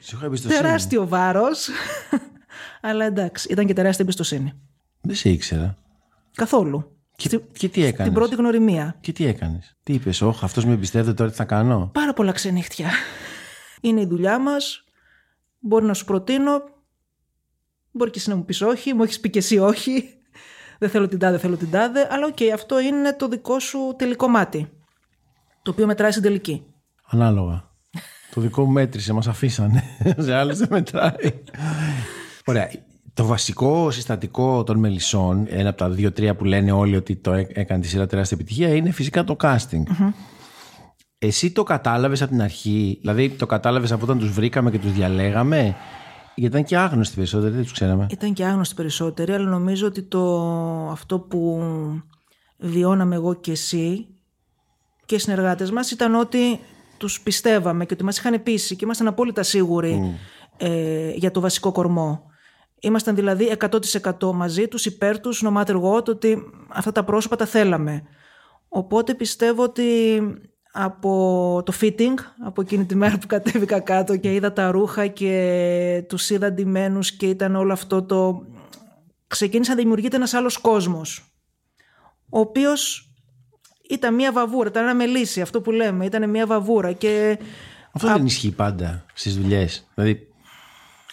[0.00, 0.60] Σου έχω εμπιστοσύνη.
[0.60, 1.68] Τεράστιο βάρος.
[2.84, 4.52] Αλλά εντάξει, ήταν και τεράστια εμπιστοσύνη.
[5.00, 5.76] Δεν σε ήξερα.
[6.34, 6.96] Καθόλου.
[7.16, 8.96] Και, και τι έκανες; Την πρώτη γνωριμία.
[9.00, 12.32] Και τι έκανες; Τι είπες, Όχι, αυτός με εμπιστεύεται τώρα τι θα κάνω; Πάρα πολλά
[12.32, 12.90] ξενύχτια.
[13.80, 14.84] Είναι η δουλειά μας.
[15.58, 16.62] Μπορεί να σου προτείνω.
[17.90, 18.94] Μπορεί και εσύ να μου πεις όχι.
[18.94, 20.04] Μου έχεις πει και εσύ όχι.
[20.78, 22.08] Δεν θέλω την τάδε, θέλω την τάδε.
[22.10, 24.72] Αλλά οκ, αυτό είναι το δικό σου τελικό μάτι.
[25.62, 26.64] Το οποίο μετράει στην τελική.
[27.06, 27.70] Ανάλογα.
[28.34, 29.82] το δικό μου μέτρησε, μας αφήσανε.
[30.18, 31.42] Σε άλλου δεν μετράει.
[32.44, 32.70] Ωραία.
[33.14, 37.80] Το βασικό συστατικό των μελισσών, ένα από τα δύο-τρία που λένε όλοι ότι το έκανε
[37.80, 39.82] τη σειρά τεράστια επιτυχία, είναι φυσικά το casting.
[41.18, 44.92] Εσύ το κατάλαβες από την αρχή, δηλαδή το κατάλαβες από όταν τους βρήκαμε και τους
[44.92, 45.76] διαλέγαμε,
[46.34, 48.06] γιατί ήταν και άγνωστοι περισσότεροι, δεν τους ξέραμε.
[48.10, 50.46] Ήταν και άγνωστοι περισσότεροι, αλλά νομίζω ότι το,
[50.90, 51.62] αυτό που
[52.58, 54.06] βιώναμε εγώ και εσύ
[55.06, 56.60] και οι συνεργάτες μας ήταν ότι
[56.96, 60.18] τους πιστεύαμε και ότι μας είχαν πείσει και ήμασταν απόλυτα σίγουροι
[60.56, 62.30] ε, για το βασικό κορμό.
[62.84, 63.56] Ήμασταν δηλαδή
[64.20, 68.02] 100% μαζί τους, υπέρ τους, no matter what, ότι αυτά τα πρόσωπα τα θέλαμε.
[68.68, 70.20] Οπότε πιστεύω ότι
[70.72, 72.14] από το fitting,
[72.44, 77.12] από εκείνη τη μέρα που κατέβηκα κάτω και είδα τα ρούχα και τους είδα ντυμένους
[77.12, 78.46] και ήταν όλο αυτό το...
[79.26, 81.34] Ξεκίνησε να δημιουργείται ένας άλλος κόσμος,
[82.28, 83.12] ο οποίος
[83.88, 87.38] ήταν μια βαβούρα, ήταν ένα μελίσι αυτό που λέμε, ήταν μια βαβούρα και...
[87.92, 89.88] Αυτό δεν ισχύει πάντα στις δουλειές.
[89.94, 90.31] Δηλαδή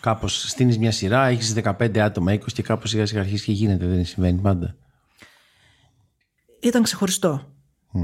[0.01, 3.87] Κάπως στείνεις μια σειρά, έχεις 15 άτομα, 20 και κάπως σιγά σιγά αρχίζει και γίνεται.
[3.87, 4.75] Δεν συμβαίνει πάντα.
[6.59, 7.53] Ήταν ξεχωριστό.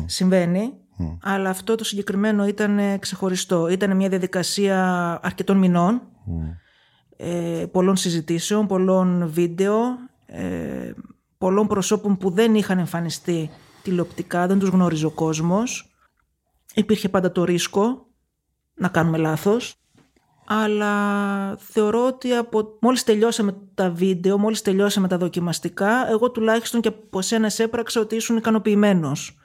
[0.06, 0.74] Συμβαίνει,
[1.22, 3.68] αλλά αυτό το συγκεκριμένο ήταν ξεχωριστό.
[3.68, 4.80] Ήταν μια διαδικασία
[5.24, 6.02] αρκετών μηνών,
[7.18, 9.84] ε, πολλών συζητήσεων, πολλών βίντεο,
[10.26, 10.92] ε,
[11.38, 13.50] πολλών προσώπων που δεν είχαν εμφανιστεί
[13.82, 15.96] τηλεοπτικά, δεν τους γνώριζε ο κόσμος.
[16.74, 18.08] Υπήρχε πάντα το ρίσκο
[18.74, 19.76] να κάνουμε λάθος
[20.46, 22.78] αλλά θεωρώ ότι από...
[22.80, 28.16] μόλις τελειώσαμε τα βίντεο, μόλις τελειώσαμε τα δοκιμαστικά, εγώ τουλάχιστον και από σένα έπραξα ότι
[28.16, 29.40] ήσουν ικανοποιημένος.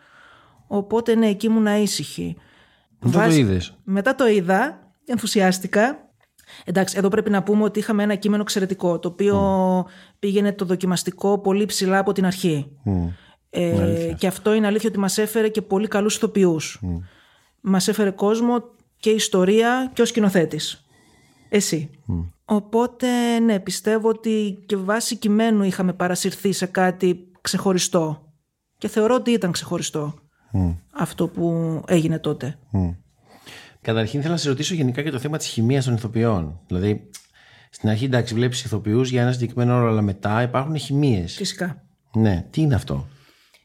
[0.66, 2.36] Οπότε ναι, εκεί ήμουν ήσυχη.
[2.98, 3.78] Μετά το είδες.
[3.84, 6.08] Μετά το είδα, ενθουσιάστηκα.
[6.64, 9.86] Εντάξει, εδώ πρέπει να πούμε ότι είχαμε ένα κείμενο εξαιρετικό, το οποίο
[10.18, 12.76] πήγαινε το δοκιμαστικό πολύ ψηλά από την αρχή.
[13.50, 16.80] Ε, και αυτό είναι αλήθεια ότι μας έφερε και πολύ καλούς ηθοποιούς.
[16.82, 16.86] Mm.
[17.60, 18.62] Μας έφερε κόσμο
[18.96, 20.84] και ιστορία και ο σκηνοθέτης
[21.50, 21.90] εσύ.
[22.44, 28.24] Οπότε, ναι, πιστεύω ότι και βάσει κειμένου είχαμε παρασυρθεί σε κάτι ξεχωριστό.
[28.78, 30.14] Και θεωρώ ότι ήταν ξεχωριστό
[30.94, 32.58] αυτό που έγινε τότε.
[33.80, 36.60] Καταρχήν θέλω να σε ρωτήσω γενικά για το θέμα της χημείας των ηθοποιών.
[36.66, 37.10] Δηλαδή,
[37.70, 41.34] στην αρχή εντάξει βλέπεις ηθοποιούς για ένα συγκεκριμένο όρο, αλλά μετά υπάρχουν χημείες.
[41.34, 41.84] Φυσικά.
[42.14, 43.06] Ναι, τι είναι αυτό;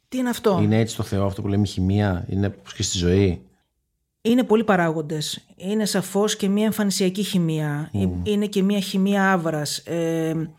[0.07, 2.97] Τι είναι αυτό; Είναι έτσι το Θεό αυτό που λέμε χημεία, είναι όπως και στη
[2.97, 3.41] ζωή;
[4.25, 5.45] Είναι πολλοί παράγοντες.
[5.55, 7.91] Είναι σαφώς και μια εμφανισιακή χημεία.
[8.23, 9.77] Είναι και μια χημεία άβρας.
[9.77, 10.49] Ε,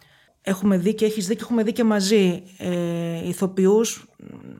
[0.41, 4.07] έχουμε δει και έχεις δει και έχουμε δει και μαζί ε, ηθοποιούς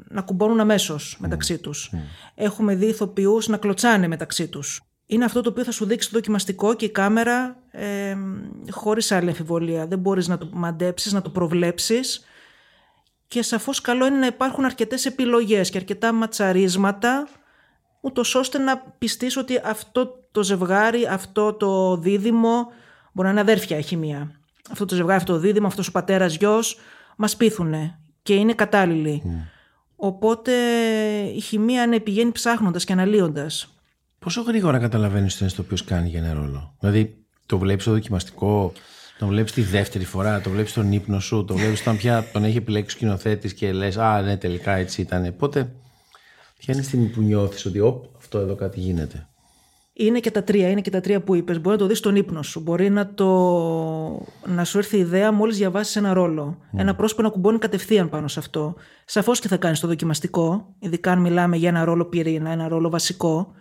[0.09, 1.93] να κουμπώνουν αμέσως μεταξύ τους.
[2.35, 4.81] Έχουμε δει ηθοποιούς να κλωτσάνε μεταξύ τους.
[5.07, 8.17] Είναι αυτό το οποίο θα σου δείξει το δοκιμαστικό και η κάμερα ε,
[8.71, 9.87] χωρίς άλλη αμφιβολία.
[9.87, 12.25] Δεν μπορείς να το μαντέψεις, να το προβλέψεις.
[13.29, 17.29] Και σαφώς καλό είναι να υπάρχουν αρκετές επιλογές και αρκετά ματσαρίσματα
[18.07, 22.67] ούτως ώστε να πιστείς ότι αυτό το ζευγάρι, αυτό το δίδυμο,
[23.13, 24.31] μπορεί να είναι αδέρφια η χημεία.
[24.71, 26.79] Αυτό το ζευγάρι, αυτό το δίδυμο, αυτός ο πατέρας γιος,
[27.17, 29.23] μας πείθουνε και είναι κατάλληλοι.
[29.97, 30.53] Οπότε
[31.35, 33.75] η χημεία είναι πηγαίνει ψάχνοντας και αναλύοντας.
[34.19, 37.17] Πόσο γρήγορα καταλαβαίνεις τι είναι το οποίος κάνει για ένα ρόλο; Δηλαδή
[37.47, 38.73] το βλέπεις το δοκιμαστικό,
[39.19, 42.45] το βλέπεις τη δεύτερη φορά, το βλέπεις τον ύπνο σου, το βλέπεις όταν πια τον
[42.45, 45.27] έχει επιλέξει ο σκηνοθέτης και λες: Α, ναι, τελικά έτσι ήταν.
[45.27, 45.73] Οπότε
[46.59, 49.29] Ποια είναι η στιγμή που νιώθεις ότι Οπ, αυτό εδώ κάτι γίνεται.
[49.99, 51.61] Είναι και τα τρία, είναι και τα τρία που είπες.
[51.61, 52.61] Μπορεί να το δεις στον ύπνο σου.
[52.61, 53.27] Μπορεί να, το...
[54.47, 56.59] να σου έρθει η ιδέα μόλις διαβάσεις ένα ρόλο.
[56.61, 56.79] Mm.
[56.79, 58.75] Ένα πρόσωπο να κουμπώνει κατευθείαν πάνω σε αυτό.
[59.05, 62.91] Σαφώς και θα κάνεις το δοκιμαστικό, ειδικά αν μιλάμε για ένα ρόλο πυρήνα, ένα ρόλο
[62.91, 63.53] βασικό,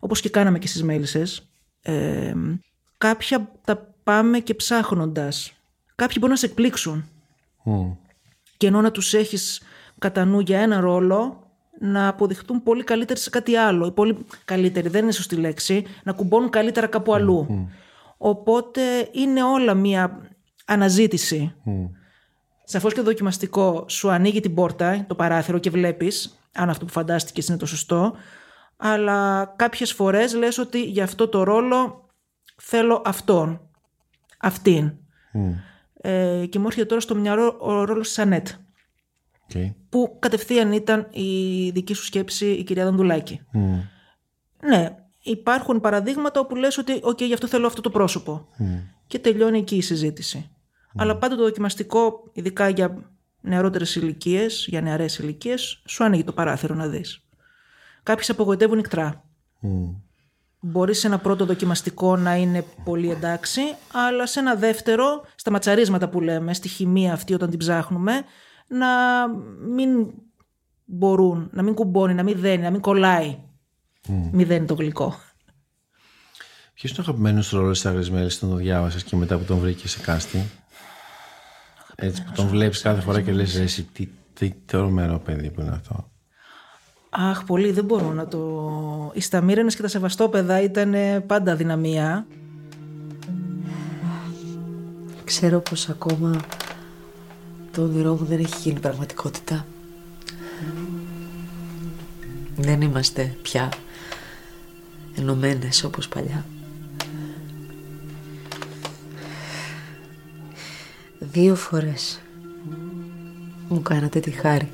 [0.00, 1.50] όπως και κάναμε και στις μέλισσες.
[1.82, 2.34] Ε,
[2.98, 5.52] κάποια τα πάμε και ψάχνοντας.
[5.94, 7.04] Κάποιοι μπορεί να σε εκπλήξουν.
[7.64, 7.96] Mm.
[8.56, 9.62] Και ενώ να τους έχεις
[9.98, 11.49] κατά νου για ένα ρόλο,
[11.82, 13.90] να αποδειχτούν πολύ καλύτεροι σε κάτι άλλο.
[13.90, 17.68] Πολύ καλύτεροι, δεν είναι σωστή λέξη, να κουμπώνουν καλύτερα κάπου αλλού.
[18.16, 18.80] Οπότε
[19.12, 20.20] είναι όλα μία
[20.66, 21.54] αναζήτηση.
[21.66, 21.70] Mm.
[22.64, 26.38] Σαφώς και το δοκιμαστικό σου ανοίγει την πόρτα, το παράθυρο και βλέπεις.
[26.52, 28.14] αν αυτό που φαντάστηκες είναι το σωστό,
[28.76, 32.08] αλλά κάποιες φορές λες ότι για αυτό το ρόλο
[32.56, 33.60] θέλω αυτόν,
[34.38, 34.92] αυτήν.
[35.94, 38.48] Ε, και μου έρχεται τώρα στο μυαλό ο ρόλος της Ανέτ,
[39.54, 39.74] Okay.
[39.88, 43.40] που κατευθείαν ήταν η δική σου σκέψη η κυρία Δανδουλάκη.
[44.62, 48.48] Ναι, υπάρχουν παραδείγματα όπου λες ότι «ΟΚ, γι' αυτό θέλω αυτό το πρόσωπο».
[49.06, 50.50] Και τελειώνει εκεί η συζήτηση.
[50.96, 56.74] Αλλά πάντα το δοκιμαστικό, ειδικά για νεαρότερες ηλικίες, για νεαρές ηλικίες, σου άνοιγε το παράθυρο
[56.74, 57.24] να δεις.
[58.02, 59.24] Κάποιοι σε απογοητεύουν νικτρά.
[60.60, 63.60] Μπορεί σε ένα πρώτο δοκιμαστικό να είναι πολύ εντάξει,
[63.92, 68.24] αλλά σε ένα δεύτερο, στα ματσαρίσματα που λέμε, στη χημεία αυτή όταν την ψάχνουμε,
[68.70, 68.88] να
[69.74, 70.06] μην
[70.84, 73.38] μπορούν, να μην κουμπώνει, να μην δένει, να μην κολλάει.
[74.32, 75.14] Μη δένει το γλυκό.
[76.74, 79.58] Ποιος είναι ο αγαπημένος ρόλος της Άγριας Μέλη όταν το διάβασες και μετά που τον
[79.58, 80.42] βρήκε σε κάστη;
[81.94, 85.70] Έτσι που τον βλέπεις κάθε φορά και λες: Εσύ, τι, τι τρομερό παιδί που είναι
[85.70, 86.10] αυτό.
[87.10, 89.12] Αχ, πολύ δεν μπορώ να το...
[89.14, 90.94] Οι Σταμύρενες και τα Σεβαστόπεδα ήταν
[91.26, 92.26] πάντα δυναμία.
[95.24, 96.40] Ξέρω πως ακόμα
[97.72, 99.66] το όνειρό μου δεν έχει γίνει πραγματικότητα.
[102.56, 103.72] Δεν είμαστε πια
[105.16, 106.46] ενωμένες όπως παλιά.
[111.18, 112.20] Δύο φορές
[113.68, 114.70] μου κάνατε τη χάρη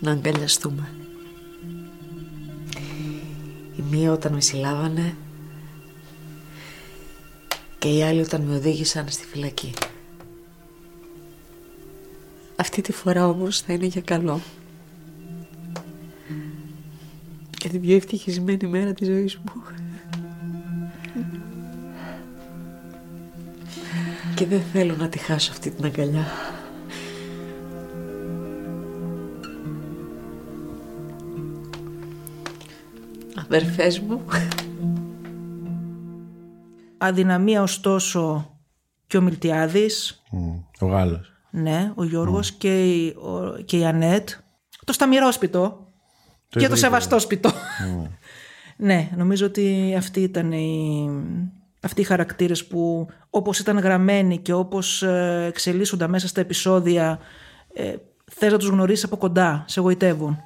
[0.00, 0.88] να αγκαλιαστούμε.
[3.76, 5.16] Η μία όταν με συλλάβανε
[7.78, 9.72] και η άλλη όταν με οδήγησαν στη φυλακή.
[12.56, 14.40] Αυτή τη φορά όμως θα είναι για καλό.
[17.50, 19.62] Και την πιο ευτυχισμένη μέρα της ζωής μου.
[24.34, 26.26] Και δεν θέλω να τη χάσω αυτή την αγκαλιά.
[33.34, 34.24] Αδερφές μου.
[36.98, 38.50] Αδυναμία ωστόσο
[39.06, 40.22] και ο Μιλτιάδης,
[40.80, 41.31] Ο Γάλλος.
[41.54, 44.28] Ναι, ο Γιώργος και, η, ο- και η Ανέτ.
[44.84, 45.86] Το σταμυρόσπιτο
[46.48, 46.76] και το ευρύτερο.
[46.76, 47.50] σεβαστόσπιτο.
[48.76, 51.08] ναι, νομίζω ότι αυτοί ήταν οι,
[51.82, 57.18] αυτοί οι χαρακτήρες που όπως ήταν γραμμένοι και όπως ε, εξελίσσονταν μέσα στα επεισόδια
[57.74, 57.94] ε,
[58.32, 60.38] θες να τους γνωρίσεις από κοντά, σε εγωιτεύουν.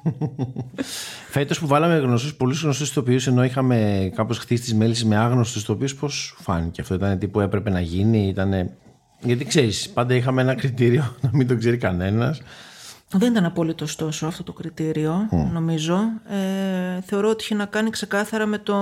[1.29, 5.61] Φέτος που βάλαμε γνωστούς, πολλούς γνωστούς ηθοποιούς, ενώ είχαμε κάπως χτίσει τις μέλισσε με άγνωστους
[5.61, 8.71] ηθοποιούς, πώς σου φάνηκε αυτό, ήταν τι που έπρεπε να γίνει, ήταν.
[9.19, 12.41] Γιατί ξέρεις, πάντα είχαμε ένα κριτήριο να μην το ξέρει κανένας.
[13.11, 15.99] Δεν ήταν απόλυτο τόσο αυτό το κριτήριο, νομίζω.
[16.29, 18.75] Ε, θεωρώ ότι είχε να κάνει ξεκάθαρα με, το,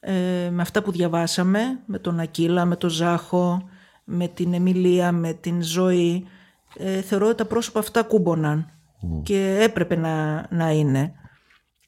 [0.00, 3.68] ε, με αυτά που διαβάσαμε, με τον Ακύλα, με τον Ζάχο,
[4.04, 6.26] με την Εμιλία, με την Ζωή.
[6.76, 8.70] Ε, θεωρώ ότι τα πρόσωπα αυτά κούμποναν
[9.22, 11.12] και έπρεπε να, να είναι.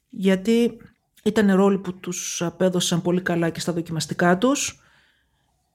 [0.09, 0.77] Γιατί
[1.23, 4.81] ήταν ρόλοι που τους απέδωσαν πολύ καλά και στα δοκιμαστικά τους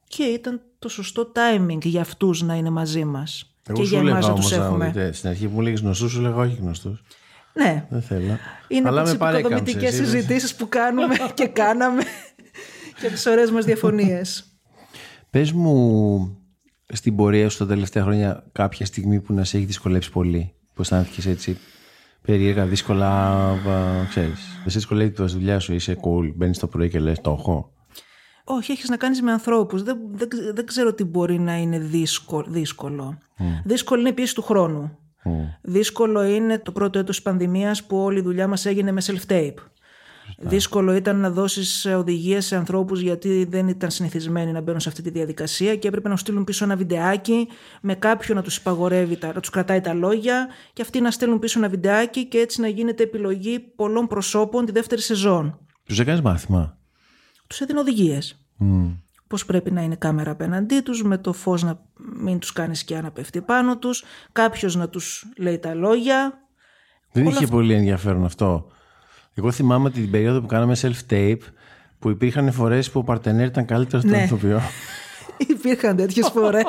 [0.07, 3.55] και ήταν το σωστό timing για αυτούς να είναι μαζί μας.
[3.69, 5.09] Εγώ και σου για εμάς έλεγα να όμως τους έχουμε.
[5.13, 7.03] στην αρχή που μου λέγες γνωστούς, σου λέγα όχι γνωστούς.
[7.53, 8.37] Ναι, Δεν θέλω.
[8.67, 10.09] είναι Αλλά από τις με παρέκαμψες, επικοδομητικές είδες.
[10.09, 12.03] συζητήσεις που κάνουμε και κάναμε
[13.01, 14.45] και τις ωραίες μας διαφωνίες.
[15.29, 16.37] Πες μου
[16.93, 20.53] στην πορεία σου τα τελευταία χρόνια κάποια στιγμή που να σε έχει δυσκολέψει πολύ.
[20.73, 21.57] Πώ αισθάνθηκε έτσι
[22.21, 23.09] περίεργα, δύσκολα,
[23.51, 24.39] α, ξέρεις.
[24.61, 27.71] Δεν σε δυσκολεύει τη δουλειά σου, είσαι cool, μπαίνεις το πρωί και λες: Το έχω.
[28.49, 29.83] Όχι, έχεις να κάνεις με ανθρώπους.
[29.83, 32.45] Δεν, δεν, δεν ξέρω τι μπορεί να είναι δύσκολο.
[32.49, 33.17] Δύσκολο,
[33.65, 34.97] δύσκολο είναι η πίεση του χρόνου.
[35.61, 39.53] Δύσκολο είναι το πρώτο έτος της πανδημίας που όλη η δουλειά μας έγινε με self-tape.
[40.39, 45.01] Δύσκολο ήταν να δώσεις οδηγίες σε ανθρώπους γιατί δεν ήταν συνηθισμένοι να μπαίνουν σε αυτή
[45.01, 47.47] τη διαδικασία και έπρεπε να σου στείλουν πίσω ένα βιντεάκι
[47.81, 51.39] με κάποιον να τους υπαγορεύει, τα- να τους κρατάει τα λόγια και αυτοί να στέλνουν
[51.39, 55.59] πίσω ένα βιντεάκι και έτσι να γίνεται επιλογή πολλών προσώπων τη δεύτερη σεζόν.
[55.85, 56.77] Τους έκανες μάθημα;
[57.47, 58.39] Τους έδινε οδηγίες.
[59.27, 61.79] Πώς πρέπει να είναι η κάμερα απέναντί τους, με το φως να
[62.19, 66.41] μην τους κάνεις σκιά να πέφτει πάνω τους, κάποιος να τους λέει τα λόγια.
[67.11, 68.67] Δεν Όλα είχε αυτά- πολύ ενδιαφέρον αυτό.
[69.33, 71.37] Εγώ θυμάμαι την περίοδο που κάναμε self-tape
[71.99, 74.23] που υπήρχαν φορές που ο παρτενέρ ήταν καλύτερος στον Ναι.
[74.23, 74.61] ηθοποιό.
[75.37, 76.63] Υπήρχαν τέτοιες φορές.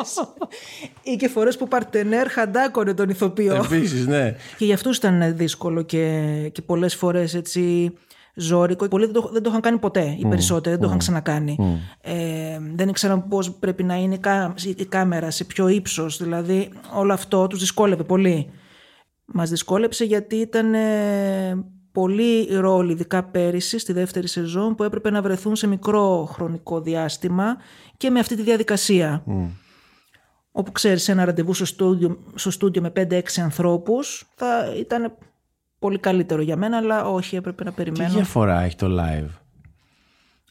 [1.13, 3.55] Ή και φορές που παρτενέρ χαντάκωνε τον ηθοποιό.
[3.55, 4.37] Επίσης, ναι.
[4.57, 7.93] Και για αυτούς ήταν δύσκολο και, και πολλές φορές έτσι
[8.39, 8.89] ζώρικο.
[8.89, 11.57] Πολλοί δεν το, δεν το είχαν κάνει ποτέ, οι περισσότεροι δεν το είχαν ξανακάνει.
[12.01, 16.17] Ε, δεν ήξεραν πώς πρέπει να είναι η, κά- η κάμερα, σε ποιο ύψος.
[16.23, 18.51] Δηλαδή όλο αυτό τους δυσκόλευε πολύ.
[19.25, 25.23] Μας δυσκόλεψε γιατί ήταν ε, πολλοί ρόλοι, ειδικά πέρυσι, στη δεύτερη σεζόν, που έπρεπε να
[25.23, 27.57] βρεθούν σε μικρό χρονικό διάστημα
[27.97, 29.23] και με αυτή τη διαδικασία.
[30.53, 35.13] όπου ξέρεις ένα ραντεβού στο στούντιο, στο στούντιο με 5-6 ανθρώπους θα ήταν
[35.79, 38.13] πολύ καλύτερο για μένα αλλά όχι έπρεπε να Τι περιμένω.
[38.13, 39.29] διαφορά έχει το live;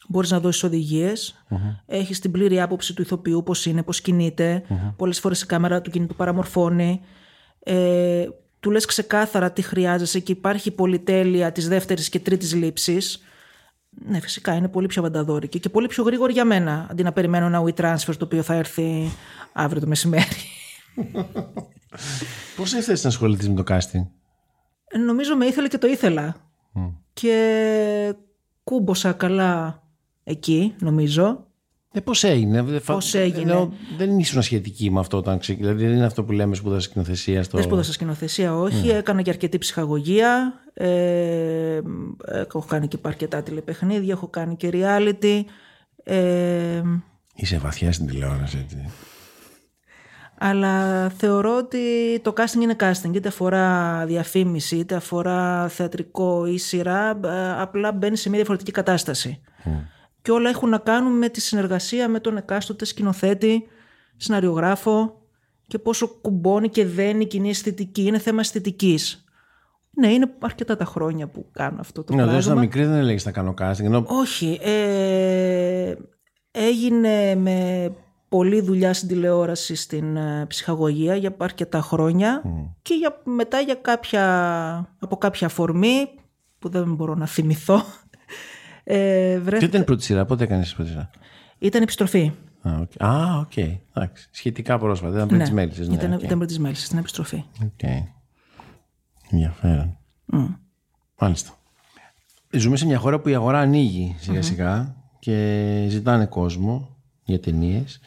[0.08, 1.44] Μπορείς να δώσεις οδηγίες,
[1.86, 4.62] έχεις την πλήρη άποψη του ηθοποιού πώς είναι, πώς κινείται,
[4.96, 7.00] πολλές φορές η κάμερα του κινητού παραμορφώνει,
[7.58, 8.26] ε,
[8.60, 13.22] του λες ξεκάθαρα τι χρειάζεσαι και υπάρχει η πολυτέλεια της δεύτερης και τρίτης λήψης.
[14.06, 17.46] Ναι, φυσικά είναι πολύ πιο βανταδόρικη και πολύ πιο γρήγορη για μένα, αντί να περιμένω
[17.46, 19.10] ένα WeTransfer το οποίο θα έρθει
[19.52, 20.24] αύριο το μεσημέρι.
[22.56, 24.06] Πώς ήρθες να ασχοληθείς με το casting;
[24.88, 26.36] Ε, Νομίζω με ήθελε και το ήθελα.
[27.12, 28.14] Και
[28.64, 29.82] κούμποσα καλά
[30.24, 31.46] εκεί, νομίζω.
[31.92, 35.52] Ε, πώς έγινε; δε- φα- Πώς έγινε; Λέω, δεν ήσουν σχετική με αυτό όταν ξε...
[35.54, 37.42] Δηλαδή δεν είναι αυτό που λέμε σπούδα σκηνοθεσία.
[37.42, 37.56] Στο...
[37.56, 38.88] Δεν σπούδασα σκηνοθεσία, όχι.
[38.88, 40.52] Έκανα και αρκετή ψυχαγωγία.
[40.74, 41.80] Ε,
[42.26, 45.40] έχω κάνει και αρκετά τηλεπαιχνίδια, έχω κάνει και reality.
[46.04, 46.82] Ε,
[47.34, 48.76] Είσαι βαθιά στην τηλεόραση, έτσι.
[50.38, 51.80] Αλλά θεωρώ ότι
[52.22, 53.14] το casting είναι casting.
[53.14, 57.20] Είτε αφορά διαφήμιση, είτε αφορά θεατρικό ή σειρά.
[57.24, 59.40] ε, Απλά μπαίνει σε μια διαφορετική κατάσταση.
[60.22, 63.66] Και όλα έχουν να κάνουν με τη συνεργασία με τον εκάστοτε σκηνοθέτη,
[64.16, 65.22] σεναριογράφο
[65.66, 68.02] και πόσο κουμπώνει και δένει η κοινή αισθητική.
[68.02, 69.24] Είναι θέμα αισθητικής.
[69.90, 72.50] Ναι, είναι αρκετά τα χρόνια που κάνω αυτό το Ναι, όταν πράγμα.
[72.52, 73.84] ήσουν μικρή δεν έλεγες να κάνω casting.
[73.84, 74.04] Ενώ...
[74.06, 74.58] Όχι.
[74.62, 75.94] Ε,
[76.50, 77.90] έγινε με
[78.28, 82.42] πολλή δουλειά στην τηλεόραση στην ε, ψυχαγωγία για αρκετά χρόνια
[82.82, 84.24] και για, μετά για κάποια,
[84.98, 86.08] από κάποια αφορμή
[86.58, 87.82] που δεν μπορώ να θυμηθώ.
[88.84, 91.10] Ε, Ποια βρέθηκα- ήταν η πρώτη σειρά, πότε έκανες η πρώτη σειρά;
[91.58, 92.32] Ήταν επιστροφή.
[92.62, 93.02] Α, οκ.
[93.02, 93.56] Α, οκ.
[93.56, 94.28] Εντάξει.
[94.30, 95.14] Σχετικά πρόσφατα.
[95.16, 95.88] Ήταν πριν τις μέλισσες.
[95.88, 96.22] Ναι, ήταν, οκ.
[96.22, 97.44] ήταν πριν τις μέλισσες, στην επιστροφή.
[97.64, 97.82] Οκ.
[99.30, 99.98] Ενδιαφέρον.
[101.20, 101.52] Μάλιστα.
[102.50, 106.96] Ζούμε σε μια χώρα που η αγορά ανοίγει σιγά σιγά και ζητάνε κόσμο
[107.28, 108.00] για ταινίες.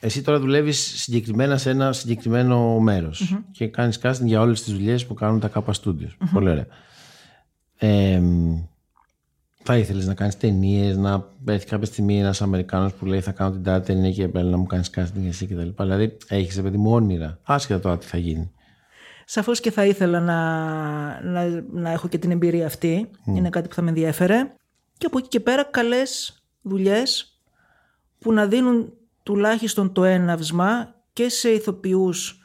[0.00, 5.06] Εσύ τώρα δουλεύεις συγκεκριμένα σε ένα συγκεκριμένο μέρος και κάνεις casting για όλες τις δουλειές
[5.06, 6.16] που κάνουν τα ΚΑΠΑ Studios.
[6.32, 6.66] Πολύ ωραία.
[7.76, 8.22] Ε,
[9.62, 13.50] θα ήθελες να κάνεις ταινίες, να έρθει κάποια στιγμή ένας Αμερικάνος που λέει θα κάνω
[13.50, 15.68] την τάδε ταινία και πρέπει να μου κάνεις casting εσύ κτλ.
[15.78, 17.38] Δηλαδή έχεις παιδί μου όνειρα.
[17.42, 18.50] Άσχετα τώρα τι θα γίνει.
[19.24, 20.40] Σαφώς και θα ήθελα να,
[21.22, 23.10] να, να έχω και την εμπειρία αυτή.
[23.24, 24.52] Είναι κάτι που θα με ενδιέφερε.
[24.98, 27.35] Και από εκεί και πέρα καλές δουλειές
[28.18, 32.38] που να δίνουν τουλάχιστον το έναυσμα και σε ηθοποιούς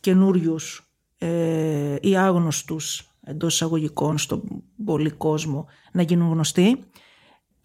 [0.00, 6.84] καινούριους ε, ή άγνωστους εντός εισαγωγικών στον πολύ κόσμο να γίνουν γνωστοί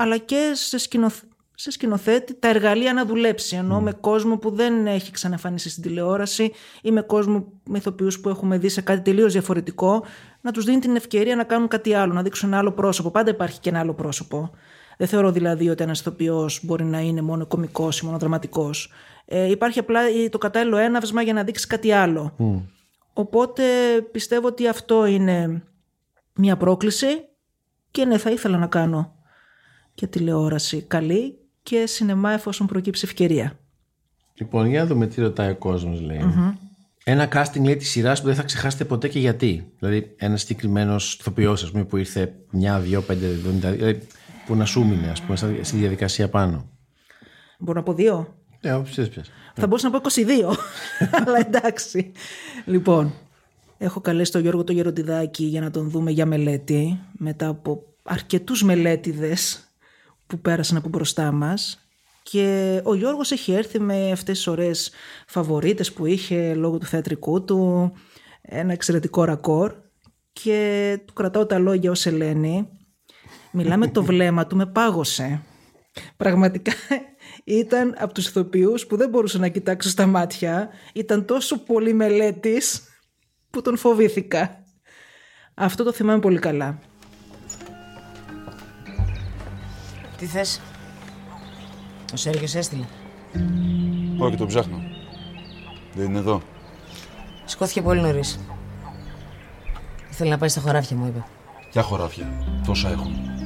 [0.02, 1.24] αλλά και σε, σκηνοθ-
[1.56, 3.56] σε σκηνοθέτη τα εργαλεία να δουλέψει.
[3.56, 8.30] Ενώ με κόσμο που δεν έχει ξαναφανίσει στην τηλεόραση ή με κόσμο με ηθοποιούς που
[8.30, 10.06] έχουμε δει σε κάτι τελείως διαφορετικό,
[10.42, 13.12] να τους δίνει την ευκαιρία να κάνουν κάτι άλλο, να δείξουν ένα άλλο πρόσωπο.
[13.12, 14.52] Πάντα υπάρχει και ένα άλλο πρόσωπο.
[15.02, 18.92] Δεν θεωρώ δηλαδή ότι ένας ηθοποιός μπορεί να είναι μόνο κωμικός ή μόνο δραματικός.
[19.26, 22.36] Ε, υπάρχει απλά το κατάλληλο έναυσμα για να δείξει κάτι άλλο.
[23.14, 23.64] Οπότε
[24.12, 25.64] πιστεύω ότι αυτό είναι
[26.36, 27.08] μια πρόκληση
[27.92, 29.16] και ναι, θα ήθελα να κάνω
[29.94, 33.60] και τηλεόραση καλή και σινεμά εφόσον προκύψει ευκαιρία.
[34.34, 36.00] Λοιπόν, για να δούμε τι ρωτάει ο κόσμος,
[37.04, 39.72] Ένα casting λέει της σειράς που δεν θα ξεχάσετε ποτέ και γιατί.
[39.80, 44.08] Δηλαδή, ένας συγκεκριμένος ηθοποιός, ας πούμε, που ήρθε μια, δύο, πέντε, εβδομήντα, δηλαδή,
[44.46, 46.66] που να σου μείνει, ας πούμε, στα- στη διαδικασία πάνω.
[47.60, 49.24] Μπορώ να πω δύο; Ναι, όποιο θες πια.
[49.56, 50.56] Θα μπορούσα να πω 22.
[51.26, 52.12] Αλλά εντάξει.
[52.66, 53.14] Λοιπόν,
[53.78, 58.64] έχω καλέσει τον Γιώργο το Γεροντιδάκη για να τον δούμε για μελέτη μετά από αρκετούς
[58.64, 59.72] μελέτηδες
[60.28, 61.86] που πέρασαν από μπροστά μας
[62.24, 64.92] και ο Γιώργος έχει έρθει με αυτές τις ωραίες
[65.28, 67.92] φαβορίτες που είχε λόγω του θεατρικού του
[68.42, 69.74] ένα εξαιρετικό ρακόρ
[70.34, 72.68] και του κρατάω τα λόγια ως Ελένη
[73.52, 75.42] μιλάμε το βλέμμα του με πάγωσε
[76.18, 76.72] Πραγματικά
[77.44, 80.70] ήταν από τους ηθοποιούς που δεν μπορούσε να κοιτάξω στα μάτια.
[80.94, 82.84] Ήταν τόσο πολύ μελέτης
[83.50, 84.64] που τον φοβήθηκα.
[85.54, 86.80] Αυτό το θυμάμαι πολύ καλά.
[90.18, 90.62] Τι θες;
[92.14, 92.86] Ο Σέργιος έστειλε.
[94.18, 94.82] Όχι, το ψάχνω.
[95.94, 96.42] Δεν είναι εδώ.
[97.46, 98.40] Σκόθηκε πολύ νωρίς.
[100.12, 101.24] Ήθελε να πάει στα χωράφια μου, είπε.
[101.72, 102.28] Ποια χωράφια;
[102.66, 103.41] Τόσα έχουν.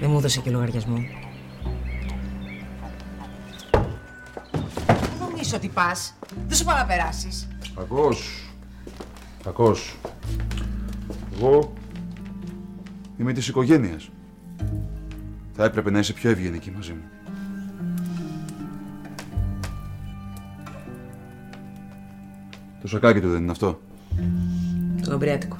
[0.00, 0.96] Δεν μου έδωσε και λογαριασμό.
[4.86, 6.14] Δεν νομίζω ότι πας.
[6.48, 7.48] Δεν σου πάω να περάσεις.
[7.74, 8.48] Κακός.
[9.42, 9.96] Κακός.
[11.36, 11.72] Εγώ
[13.18, 14.08] είμαι της οικογένειας.
[15.52, 17.02] Θα έπρεπε να είσαι πιο ευγενική μαζί μου.
[22.80, 23.80] Το σακάκι του δεν είναι αυτό;
[25.02, 25.56] Το γαμπριάτικο.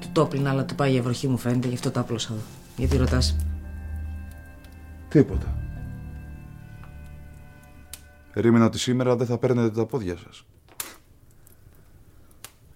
[0.00, 2.42] Του το έπλυνα, αλλά του πάει η ευροχή μου φαίνεται, γι' αυτό το άπλωσα εδώ.
[2.76, 3.36] Γιατί ρωτάς;
[5.08, 5.56] Τίποτα.
[8.32, 10.44] Περίμενα ότι σήμερα δεν θα παίρνετε τα πόδια σας.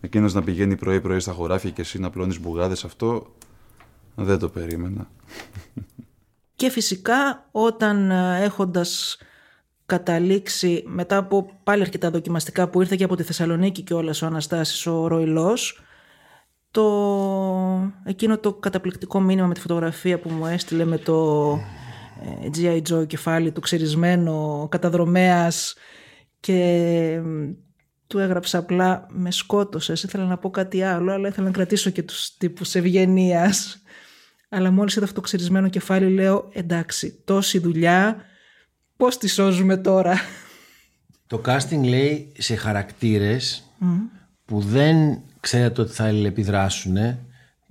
[0.00, 3.34] Εκείνος να πηγαίνει πρωί-πρωί στα χωράφια και εσύ να πλώνεις μπουγάδες, αυτό
[4.14, 5.10] δεν το περίμενα.
[6.54, 9.18] Και φυσικά όταν ε, έχοντας
[9.86, 14.26] καταλήξει μετά από πάλι αρκετά δοκιμαστικά που ήρθε και από τη Θεσσαλονίκη και όλας ο
[14.26, 15.82] Αναστάσης ο Ροϊλός
[16.70, 21.52] το, εκείνο το καταπληκτικό μήνυμα με τη φωτογραφία που μου έστειλε με το
[22.42, 22.82] ε, G.I.
[22.92, 25.74] Joe κεφάλι του ξερισμένο καταδρομέας
[26.40, 27.20] και
[28.06, 32.02] του έγραψα απλά με σκότωσες, ήθελα να πω κάτι άλλο αλλά ήθελα να κρατήσω και
[32.02, 33.82] τους τύπους ευγενίας.
[34.48, 38.24] αλλά μόλις είδα αυτό το ξερισμένο κεφάλι λέω εντάξει τόση δουλειά
[38.96, 40.20] πώς τη σώζουμε τώρα;
[41.26, 43.64] Το casting λέει σε χαρακτήρες
[44.50, 46.96] που δεν ξέρατε ότι θα επιδράσουν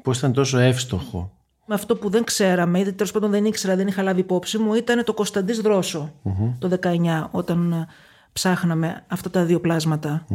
[0.04, 1.32] πώς ήταν τόσο εύστοχο.
[1.66, 4.74] Με αυτό που δεν ξέραμε, ή τέλος πάντων δεν ήξερα, δεν είχα λάβει υπόψη μου,
[4.74, 6.14] ήταν το Κωνσταντής Δρόσο
[6.60, 7.88] το 19, όταν ε,
[8.34, 10.26] ψάχναμε αυτά τα δύο πλάσματα.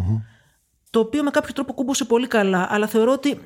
[0.91, 3.39] Το οποίο με κάποιο τρόπο κούμπωσε πολύ καλά, αλλά θεωρώ ότι,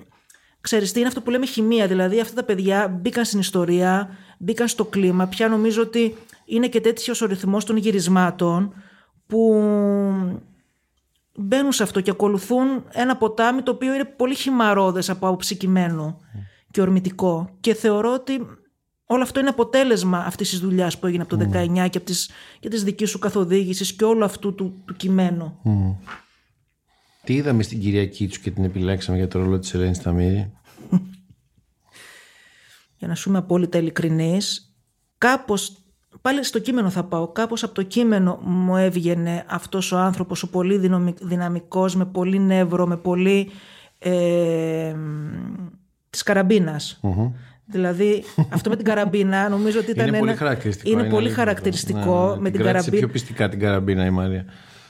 [0.60, 4.68] ξέρεις τι, είναι αυτό που λέμε χημεία, δηλαδή αυτά τα παιδιά μπήκαν στην ιστορία, μπήκαν
[4.68, 8.74] στο κλίμα, πια νομίζω ότι είναι και τέτοιος ο ρυθμός των γυρισμάτων,
[9.26, 9.62] που
[11.38, 16.18] μπαίνουν σε αυτό και ακολουθούν ένα ποτάμι το οποίο είναι πολύ χυμαρόδες από άποψη κειμένου
[16.70, 17.56] και ορμητικό.
[17.60, 18.40] Και θεωρώ ότι
[19.06, 22.30] όλο αυτό είναι αποτέλεσμα αυτής της δουλειάς που έγινε από το 19 και από τις,
[22.60, 25.58] και της δικής σου καθοδήγησης και όλου αυτού του, του κειμένου.
[27.24, 30.52] Τι είδαμε στην Κυριακή του και την επιλέξαμε για το ρόλο της Ελένης Ταμύρη.
[32.98, 34.74] για να σου είμαι απόλυτα ειλικρινής,
[35.18, 35.82] κάπως,
[36.20, 40.50] πάλι στο κείμενο θα πάω, κάπως από το κείμενο μου έβγαινε αυτός ο άνθρωπος, ο
[40.50, 40.90] πολύ
[41.20, 43.50] δυναμικός, με πολύ νεύρο, με πολύ...
[43.98, 44.94] Ε,
[46.10, 47.00] της καραμπινας
[47.70, 50.26] Δηλαδή, αυτό με την καραμπίνα νομίζω ότι ήταν είναι ένα...
[50.26, 52.34] Πολύ χαρακτηριστικό, είναι, πολύ χαρακτηριστικό.
[52.34, 52.96] Ναι, με την, την καραμπίνα.
[52.96, 54.44] πιο πιστικά την καραμπίνα η Μαρία.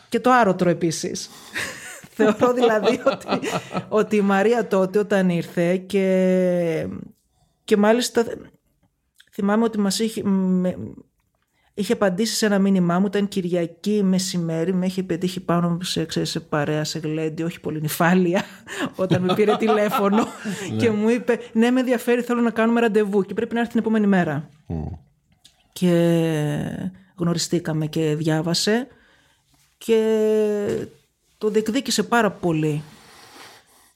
[0.09, 1.31] Και το άρωτρο επίσης.
[2.17, 3.27] Θεωρώ δηλαδή ότι,
[3.89, 6.87] ότι η Μαρία τότε όταν ήρθε και,
[7.65, 8.25] και μάλιστα
[9.33, 10.23] θυμάμαι ότι μας είχε,
[11.79, 16.31] είχε απαντήσει σε ένα μήνυμά μου, ήταν Κυριακή μεσημέρι, με είχε πετύχει πάνω σε, ξέρεις,
[16.31, 18.45] σε παρέα, σε γλέντι, όχι πολύ νυφάλια,
[18.97, 20.27] όταν με πήρε τηλέφωνο
[20.79, 23.81] και μου είπε «Ναι, με ενδιαφέρει, θέλω να κάνουμε ραντεβού και πρέπει να έρθει την
[23.81, 24.49] επόμενη μέρα».
[25.73, 25.93] Και
[27.17, 28.87] γνωριστήκαμε και διάβασε
[29.79, 30.01] και
[31.39, 32.83] το διεκδίκησε πάρα πολύ.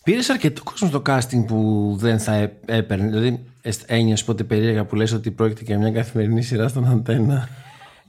[0.03, 3.07] Πήρες αρκετό κόσμο στο casting που δεν θα έπαιρνε.
[3.07, 3.45] Δηλαδή,
[3.87, 7.49] ένιωσες ποτέ περίεργα που λες ότι πρόκειται για μια καθημερινή σειρά στον αντένα.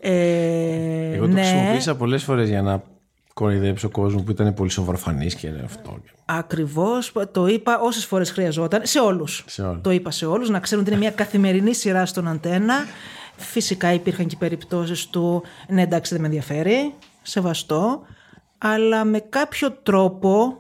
[0.06, 1.42] Ε, Εγώ το ναι.
[1.42, 2.84] χρησιμοποίησα πολλές φορές για να
[3.34, 5.98] κοροϊδέψω κόσμο που ήταν πολύ σοβαροφανή και αυτό.
[6.26, 7.14] Ακριβώς.
[7.32, 8.82] Το είπα όσες φορές χρειαζόταν.
[8.84, 9.46] Σε όλους.
[9.82, 10.50] Το είπα σε όλους.
[10.50, 12.76] Να ξέρουν ότι είναι μια καθημερινή σειρά στον αντένα.
[13.36, 16.94] Φυσικά υπήρχαν και περιπτώσεις του ναι, εντάξει, δεν με ενδιαφέρει.
[17.22, 18.02] Σεβαστό.
[18.58, 20.58] Αλλά με κάποιο τρόπο.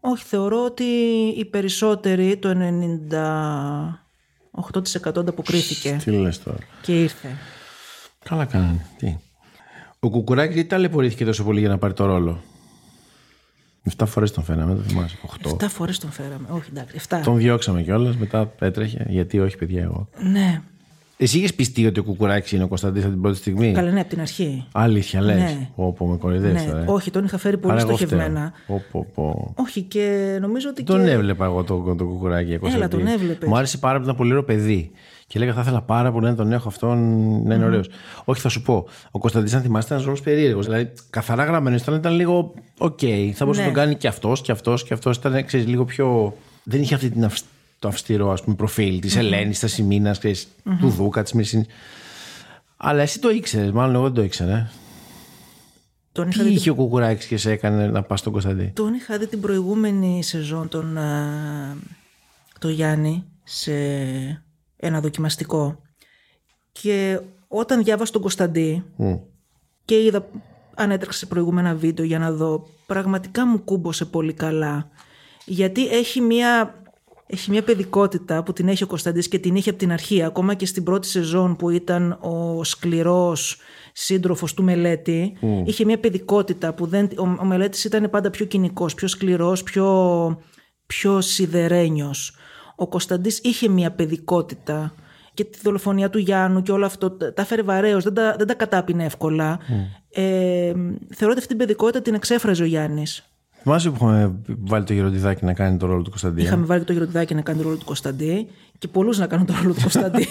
[0.00, 0.84] Όχι, θεωρώ ότι
[1.36, 2.56] οι περισσότεροι, το
[5.00, 6.00] 98% ανταποκρίθηκε.
[6.04, 6.58] Τι λες τώρα.
[6.82, 7.28] Και ήρθε.
[8.22, 8.86] Καλά κάνανε.
[8.98, 9.16] Τι.
[10.00, 12.42] Ο Κουκουράκης γιατί ταλαιπωρήθηκε τόσο πολύ για να πάρει το ρόλο.
[13.96, 15.18] 7 φορές τον φέραμε, δεν θυμάσαι.
[15.42, 15.56] 8.
[15.64, 16.46] 7 φορές τον φέραμε.
[16.50, 16.96] Όχι, εντάξει.
[17.08, 17.20] 7.
[17.24, 19.06] Τον διώξαμε κιόλας, μετά έτρεχε.
[19.08, 20.08] Γιατί όχι, παιδιά, εγώ.
[20.32, 20.62] Ναι.
[21.22, 24.00] Εσύ είχες πειστεί ότι ο Κουκουράκης είναι ο Κωνσταντής από την πρώτη στιγμή; Καλά, ναι,
[24.00, 24.66] από την αρχή.
[24.72, 25.36] Αλήθεια, λες.
[25.36, 25.68] Ναι.
[25.74, 26.70] Όπω με κοροϊδεύεις Ναι.
[26.70, 26.82] τώρα.
[26.82, 26.84] ε.
[26.88, 28.52] Όχι, τον είχα φέρει πολύ Άρα εγώ στοχευμένα.
[28.64, 28.76] φταίω.
[28.76, 29.54] Πω, πω, πω.
[29.56, 30.82] Όχι, και νομίζω ότι.
[30.82, 31.10] Τον και...
[31.10, 32.48] έβλεπα εγώ τον το Κουκουράκη.
[32.48, 32.96] για Κωνσταντή.
[32.96, 33.48] τον έβλεπες.
[33.48, 34.90] Μου άρεσε πάρα πολύ, ήταν πολύ ωραίο παιδί.
[35.26, 36.98] Και έλεγα, θα ήθελα πάρα πολύ να τον έχω αυτόν
[37.46, 37.88] να είναι ωραίος.
[38.24, 38.84] Όχι, θα σου πω.
[39.10, 40.64] Ο Κωνσταντής, αν θυμάστε, ήταν ένας ρόλος περίεργος.
[40.66, 42.98] Δηλαδή, καθαρά γραμμένο ήταν, ήταν λίγο οκ.
[43.34, 43.66] Θα μπορούσε Ναι.
[43.66, 45.16] να τον κάνει και αυτός και αυτός και αυτός.
[45.16, 46.34] Ήταν, ξέρεις, λίγο πιο.
[46.64, 47.44] Δεν είχε αυτή την αυ-
[47.82, 50.18] το αυστηρό ας πούμε, προφίλ της Ελένης, της Ασημίνας,
[50.80, 51.66] του Δούκα, της Μυρσίνης.
[52.76, 54.70] Αλλά εσύ το ήξερες, μάλλον εγώ δεν το ήξερα.
[56.12, 58.72] Τον είχα, Τι δει, είχε ο Κουκουράκης και σε έκανε να πας στον Κωνσταντή.
[58.74, 61.76] τον είχα δει την προηγούμενη σεζόν τον, α,
[62.58, 63.72] το Γιάννη σε
[64.76, 65.78] ένα δοκιμαστικό.
[66.72, 69.14] Και όταν διάβασα τον Κωνσταντή Μμ.
[69.84, 70.26] και είδα,
[70.74, 74.88] αν έτρεξε σε προηγούμενα βίντεο για να δω, πραγματικά μου κούμπωσε πολύ καλά.
[75.44, 76.81] Γιατί έχει μια,
[77.32, 80.54] έχει μια παιδικότητα που την έχει ο Κωνσταντής και την είχε από την αρχή, ακόμα
[80.54, 83.58] και στην πρώτη σεζόν που ήταν ο σκληρός
[83.92, 88.94] σύντροφος του Μελέτη, είχε μια παιδικότητα που δεν, ο, ο Μελέτης ήταν πάντα πιο κοινικός,
[88.94, 90.38] πιο σκληρός, πιο,
[90.86, 92.36] πιο σιδερένιος.
[92.76, 94.94] Ο Κωνσταντής είχε μια παιδικότητα
[95.34, 98.46] και τη δολοφονία του Γιάννου και όλο αυτό τα τα έφερε βαρέως, δεν τα, δεν
[98.46, 99.58] τα κατάπινε εύκολα.
[100.10, 100.72] Ε,
[101.14, 103.31] θεωρώ ότι αυτή την παιδικότητα την εξέφραζε ο Γιάννης.
[103.62, 106.40] Θυμάσαι που είχαμε βάλει το γεροντιδάκι να κάνει το ρόλο του Κωνσταντή.
[106.40, 108.46] ε; Είχαμε βάλει και το Γεροντιδάκι να κάνει το ρόλο του Κωνσταντή
[108.78, 110.26] και πολλούς να κάνουν το ρόλο του Κωνσταντή.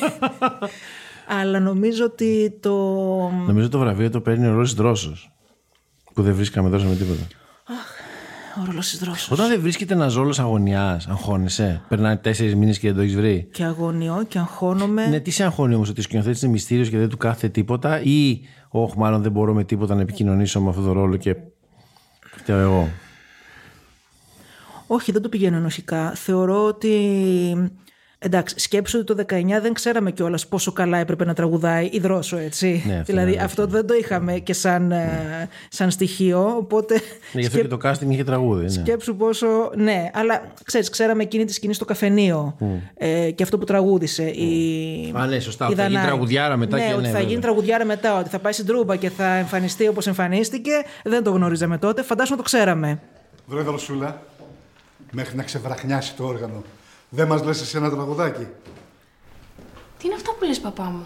[1.42, 2.74] Αλλά νομίζω ότι το.
[3.48, 5.32] Νομίζω το βραβείο το παίρνει ο Ρώση Δρόσος.
[6.14, 7.28] Που δεν βρίσκαμε εδώ με τίποτα.
[8.62, 9.32] Ο ρόλος της δρόσος.
[9.32, 11.82] Όταν δεν βρίσκεται ένας ρόλος αγωνιάς, αγχώνεσαι.
[11.88, 15.08] Περνάνε τέσσερις μήνες και δεν το έχεις βρει; Και αγωνιώ και αγχώνομαι.
[15.08, 18.02] Ναι, τι σε αγχώνει όμως, ότι ο σκηνοθέτης είναι μυστήριος και δεν του κάθεται τίποτα,
[18.02, 21.36] ή, Όχι, μάλλον δεν μπορώ με τίποτα να επικοινωνήσω με αυτόν τον ρόλο και.
[22.36, 22.90] Φταίω εγώ.
[24.94, 26.12] Όχι, δεν το πηγαίνω ενωσικά.
[26.16, 27.72] Θεωρώ ότι.
[28.20, 32.38] Εντάξει, σκέψου ότι το 19 δεν ξέραμε κιόλας πόσο καλά έπρεπε να τραγουδάει η Δρόσο,
[32.38, 32.84] έτσι.
[32.86, 36.56] Ναι, αυτό δηλαδή είναι αυτό δεν το είχαμε και σαν, ε, σαν στοιχείο.
[36.58, 37.02] Οπότε.
[37.34, 38.64] Ναι, γι' αυτό και το casting είχε τραγούδι.
[38.64, 38.70] Ναι.
[38.70, 39.48] Σκέψου πόσο.
[39.76, 42.58] Ναι, αλλά ξέρεις, ξέραμε εκείνη τη σκηνή στο καφενείο
[42.94, 44.24] ε, και αυτό που τραγούδισε.
[44.24, 45.14] Η...
[45.16, 45.66] Α, ναι, σωστά.
[45.66, 46.10] η ότι Θα γίνει Δανάη.
[46.10, 47.30] τραγουδιάρα μετά ναι, και ότι ναι, θα βέβαια.
[47.30, 50.72] γίνει τραγουδιάρα μετά, ότι θα πάει στην τρούμπα και θα εμφανιστεί όπως εμφανίστηκε.
[51.04, 52.04] Δεν το γνωρίζαμε τότε.
[52.04, 53.00] Φαντάσου να το ξέραμε.
[53.46, 54.22] Βρε δροσούλα,
[55.12, 56.64] μέχρι να ξεβραχνιάσει το όργανο.
[57.09, 58.47] Δεν μας λες εσύ ένα τραγουδάκι.
[59.97, 61.05] Τι είναι αυτά που λες, παπά μου;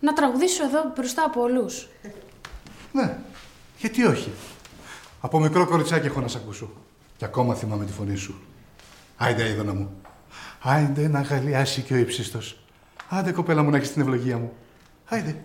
[0.00, 1.88] Να τραγουδήσω εδώ μπροστά από όλους.
[2.92, 3.18] Ναι,
[3.78, 4.32] γιατί όχι.
[5.20, 6.70] Από μικρό κοριτσάκι έχω να σ' ακούσω.
[7.16, 8.34] Και ακόμα θυμάμαι τη φωνή σου.
[9.16, 10.00] Άιντε, είδωνα μου.
[10.62, 12.58] Άιντε να γαλιάσει και ο ύψιστος.
[13.08, 14.52] Άντε, κοπέλα μου, να έχεις την ευλογία μου.
[15.04, 15.36] Άιντε.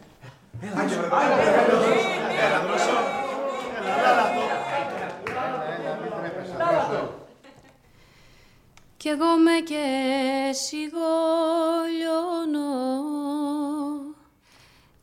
[8.97, 9.85] Κι εγώ με και
[10.51, 10.97] σιγολιώνω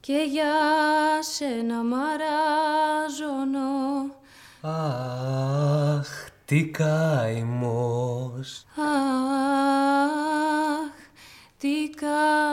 [0.01, 0.53] και για
[1.21, 3.63] σένα μαράζωνω.
[4.61, 6.09] Αχ,
[6.45, 8.67] τι καημός.
[8.77, 8.85] Αχ,
[11.59, 12.45] τι καημός.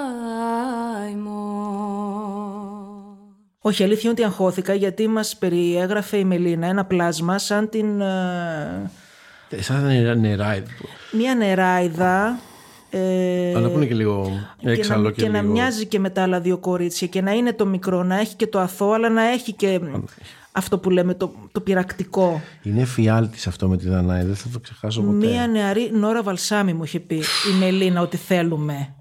[3.62, 8.02] Όχι, η αλήθεια είναι ότι αγχώθηκα γιατί μας περιέγραφε η Μελίνα ένα πλάσμα σαν την...
[8.02, 8.92] ε,
[9.60, 10.64] Σαν νερά, νερά.
[11.12, 12.40] μία νεράιδα.
[12.90, 14.30] Ε, Αλλά που είναι και λίγο
[14.64, 15.52] έξαλλο να, και, και να λίγο...
[15.54, 18.48] μοιάζει και με τα άλλα δύο κορίτσια και να είναι το μικρό, να έχει και
[18.48, 19.80] το αθώο, αλλά να έχει και
[20.52, 22.42] αυτό που λέμε το, το πειρακτικό.
[22.64, 25.28] Είναι φιάλτης αυτό με τη Δανάη, δεν θα το ξεχάσω ποτέ.
[25.28, 28.94] Μία νεαρή Νόρα Βαλσάμι μου είχε πει η Μελίνα ότι θέλουμε.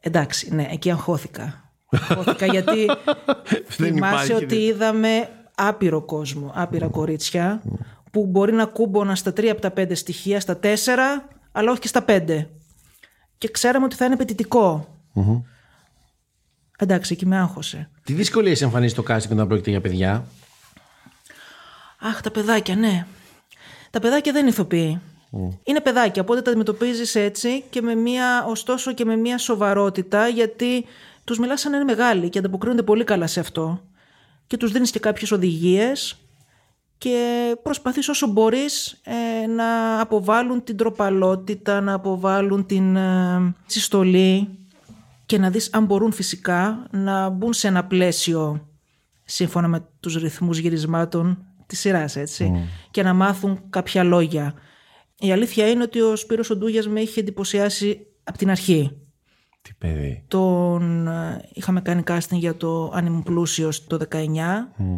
[0.00, 1.72] Εντάξει, ναι, εκεί αγχώθηκα.
[1.90, 2.86] Αγχώθηκα γιατί
[3.76, 7.62] Δεν θυμάσαι υπάρχει, ότι δεν- είδαμε άπειρο κόσμο, άπειρα κορίτσια
[8.10, 11.88] που μπορεί να κούμποναν στα τρία από τα πέντε στοιχεία, στα τέσσερα, αλλά όχι και
[11.88, 12.48] στα πέντε.
[13.38, 14.96] Και ξέραμε ότι θα είναι απαιτητικό.
[15.12, 15.42] Μμμ.
[16.78, 17.90] Εντάξει, εκεί με άγχωσε.
[18.04, 20.24] Τι δυσκολίες εμφανίζει το casting όταν πρόκειται για παιδιά;
[22.00, 23.06] Αχ, τα παιδάκια, ναι.
[23.90, 25.00] Τα παιδάκια δεν είναι ηθοποιοί.
[25.62, 30.84] Είναι παιδάκια, οπότε τα αντιμετωπίζεις έτσι και με μία, ωστόσο και με μία σοβαρότητα, γιατί
[31.24, 33.82] τους μιλάς σαν να είναι μεγάλοι και ανταποκρίνονται πολύ καλά σε αυτό.
[34.46, 36.18] Και τους δίνεις και κάποιες οδηγίες
[37.00, 44.48] και προσπαθείς όσο μπορείς ε, να αποβάλουν την τροπαλότητα, να αποβάλουν την ε, συστολή
[45.26, 48.68] και να δεις αν μπορούν φυσικά να μπουν σε ένα πλαίσιο
[49.24, 54.54] σύμφωνα με τους ρυθμούς γυρισμάτων της σειράς, έτσι, και να μάθουν κάποια λόγια.
[55.18, 58.96] Η αλήθεια είναι ότι ο Σπύρος Οντούγιας με είχε εντυπωσιάσει από την αρχή.
[59.62, 60.24] Τι παιδί.
[60.28, 64.16] Τον ε, είχαμε κάνει casting για το Αν ήμουν πλούσιος το 19.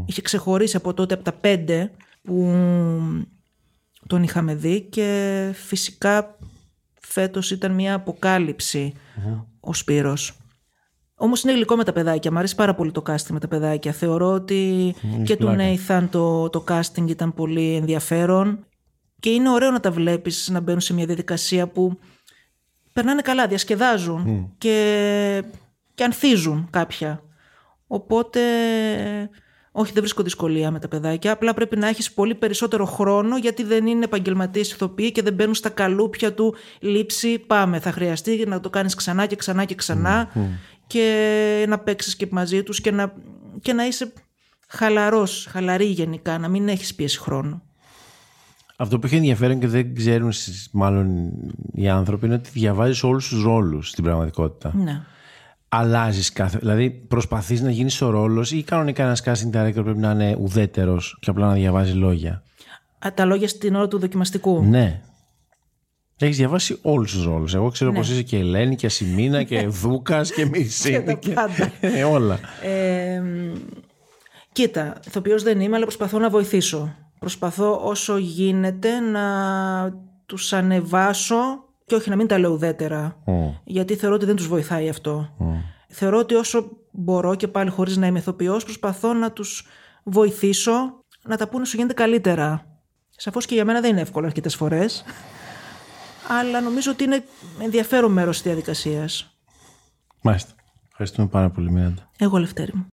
[0.06, 1.90] Είχε ξεχωρίσει από τότε από τα πέντε
[2.22, 2.52] που
[4.06, 6.38] τον είχαμε δει και φυσικά
[7.00, 8.92] φέτος ήταν μια αποκάλυψη
[9.60, 10.36] ο Σπύρος.
[11.14, 12.30] Όμως είναι γλυκό με τα παιδάκια.
[12.30, 13.92] Μ' αρέσει πάρα πολύ το casting με τα παιδάκια.
[13.92, 14.94] Θεωρώ ότι
[15.24, 15.56] και του πλάκα.
[15.56, 18.66] Νέιθαν το, το casting ήταν πολύ ενδιαφέρον
[19.20, 21.98] και είναι ωραίο να τα βλέπεις να μπαίνουν σε μια διαδικασία που
[22.92, 25.42] περνάνε καλά, διασκεδάζουν και,
[25.94, 27.22] και ανθίζουν κάποια.
[27.86, 28.40] Οπότε,
[29.72, 33.62] όχι δεν βρίσκω δυσκολία με τα παιδάκια, απλά πρέπει να έχεις πολύ περισσότερο χρόνο γιατί
[33.62, 37.80] δεν είναι επαγγελματίες ηθοποιοί και δεν μπαίνουν στα καλούπια του λήψη πάμε.
[37.80, 40.32] Θα χρειαστεί να το κάνεις ξανά και ξανά και ξανά
[40.86, 43.14] και να παίξεις και μαζί τους και να,
[43.60, 44.12] και να είσαι
[44.68, 47.62] χαλαρός, χαλαρή γενικά, να μην έχεις πίεση χρόνου.
[48.82, 51.30] Αυτό που έχει ενδιαφέρον και δεν ξέρουν στις- μάλλον
[51.72, 54.72] οι άνθρωποι είναι ότι διαβάζεις όλους τους ρόλους στην πραγματικότητα.
[54.76, 55.00] Ναι.
[55.68, 56.58] Αλλάζεις κάθε...
[56.58, 61.16] Δηλαδή προσπαθείς να γίνεις ο ρόλος ή κανονικά ένας casting director πρέπει να είναι ουδέτερος
[61.20, 62.42] και απλά να διαβάζει λόγια.
[63.06, 64.62] Α, τα λόγια στην ώρα του δοκιμαστικού.
[64.64, 65.00] Ναι.
[66.18, 67.54] Έχεις διαβάσει όλους τους ρόλους.
[67.54, 67.96] Εγώ ξέρω Ναι.
[67.98, 71.16] πως είσαι και Ελένη και Ασημίνα και Δούκας και Μισήνη.
[71.16, 71.72] Και τα πάντα.
[71.80, 72.38] Ε, όλα.
[72.62, 73.52] Ε, μ,
[74.52, 76.94] κοίτα, ηθοποιός δεν είμαι, αλλά προσπαθώ να βοηθήσω.
[77.22, 79.22] Προσπαθώ όσο γίνεται να
[80.26, 83.16] τους ανεβάσω και όχι να μην τα λέω ουδέτερα.
[83.64, 85.36] Γιατί θεωρώ ότι δεν τους βοηθάει αυτό.
[85.88, 89.66] Θεωρώ ότι όσο μπορώ και πάλι χωρίς να είμαι ηθοποιός, προσπαθώ να τους
[90.02, 90.72] βοηθήσω
[91.24, 92.66] να τα πούνε όσο γίνεται καλύτερα.
[93.16, 95.04] Σαφώς και για μένα δεν είναι εύκολο αρκετές φορές.
[96.40, 97.24] Αλλά νομίζω ότι είναι
[97.60, 99.36] ενδιαφέρον μέρος της διαδικασίας.
[100.22, 100.52] Μάλιστα.
[100.88, 102.10] Ευχαριστούμε πάρα πολύ, Μιράντα.
[102.18, 102.86] Εγώ, Λευτέρη μου.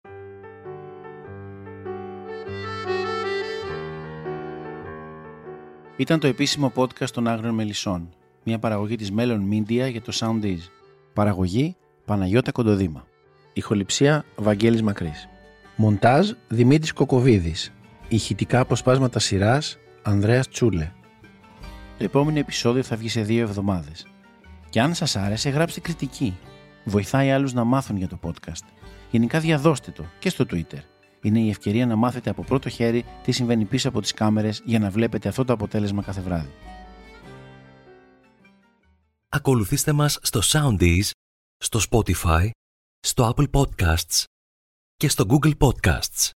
[5.98, 8.08] Ήταν το επίσημο podcast των Άγριων Μελισσών,
[8.44, 10.58] μια παραγωγή της Melon Media για το Soundees.
[11.12, 13.06] Παραγωγή Παναγιώτα Κοντοδήμα.
[13.52, 15.28] Ηχοληψία Βαγγέλης Μακρύς.
[15.76, 17.72] Μοντάζ Δημήτρης Κοκοβίδης.
[18.08, 20.92] Ηχητικά αποσπάσματα σειράς Ανδρέας Τσούλε.
[21.98, 24.06] Το επόμενο επεισόδιο θα βγει σε δύο εβδομάδες.
[24.70, 26.36] Και αν σας άρεσε γράψτε κριτική.
[26.84, 28.64] Βοηθάει άλλους να μάθουν για το podcast.
[29.10, 30.80] Γενικά διαδώστε το και στο Twitter.
[31.20, 34.78] Είναι η ευκαιρία να μάθετε από πρώτο χέρι τι συμβαίνει πίσω από τις κάμερες για
[34.78, 36.50] να βλέπετε αυτό το αποτέλεσμα κάθε βράδυ.
[39.28, 41.10] Ακολουθήστε μας στο Soundees,
[41.56, 42.50] στο Spotify,
[43.00, 44.24] στο Apple Podcasts
[44.96, 46.30] και στο Google Podcasts.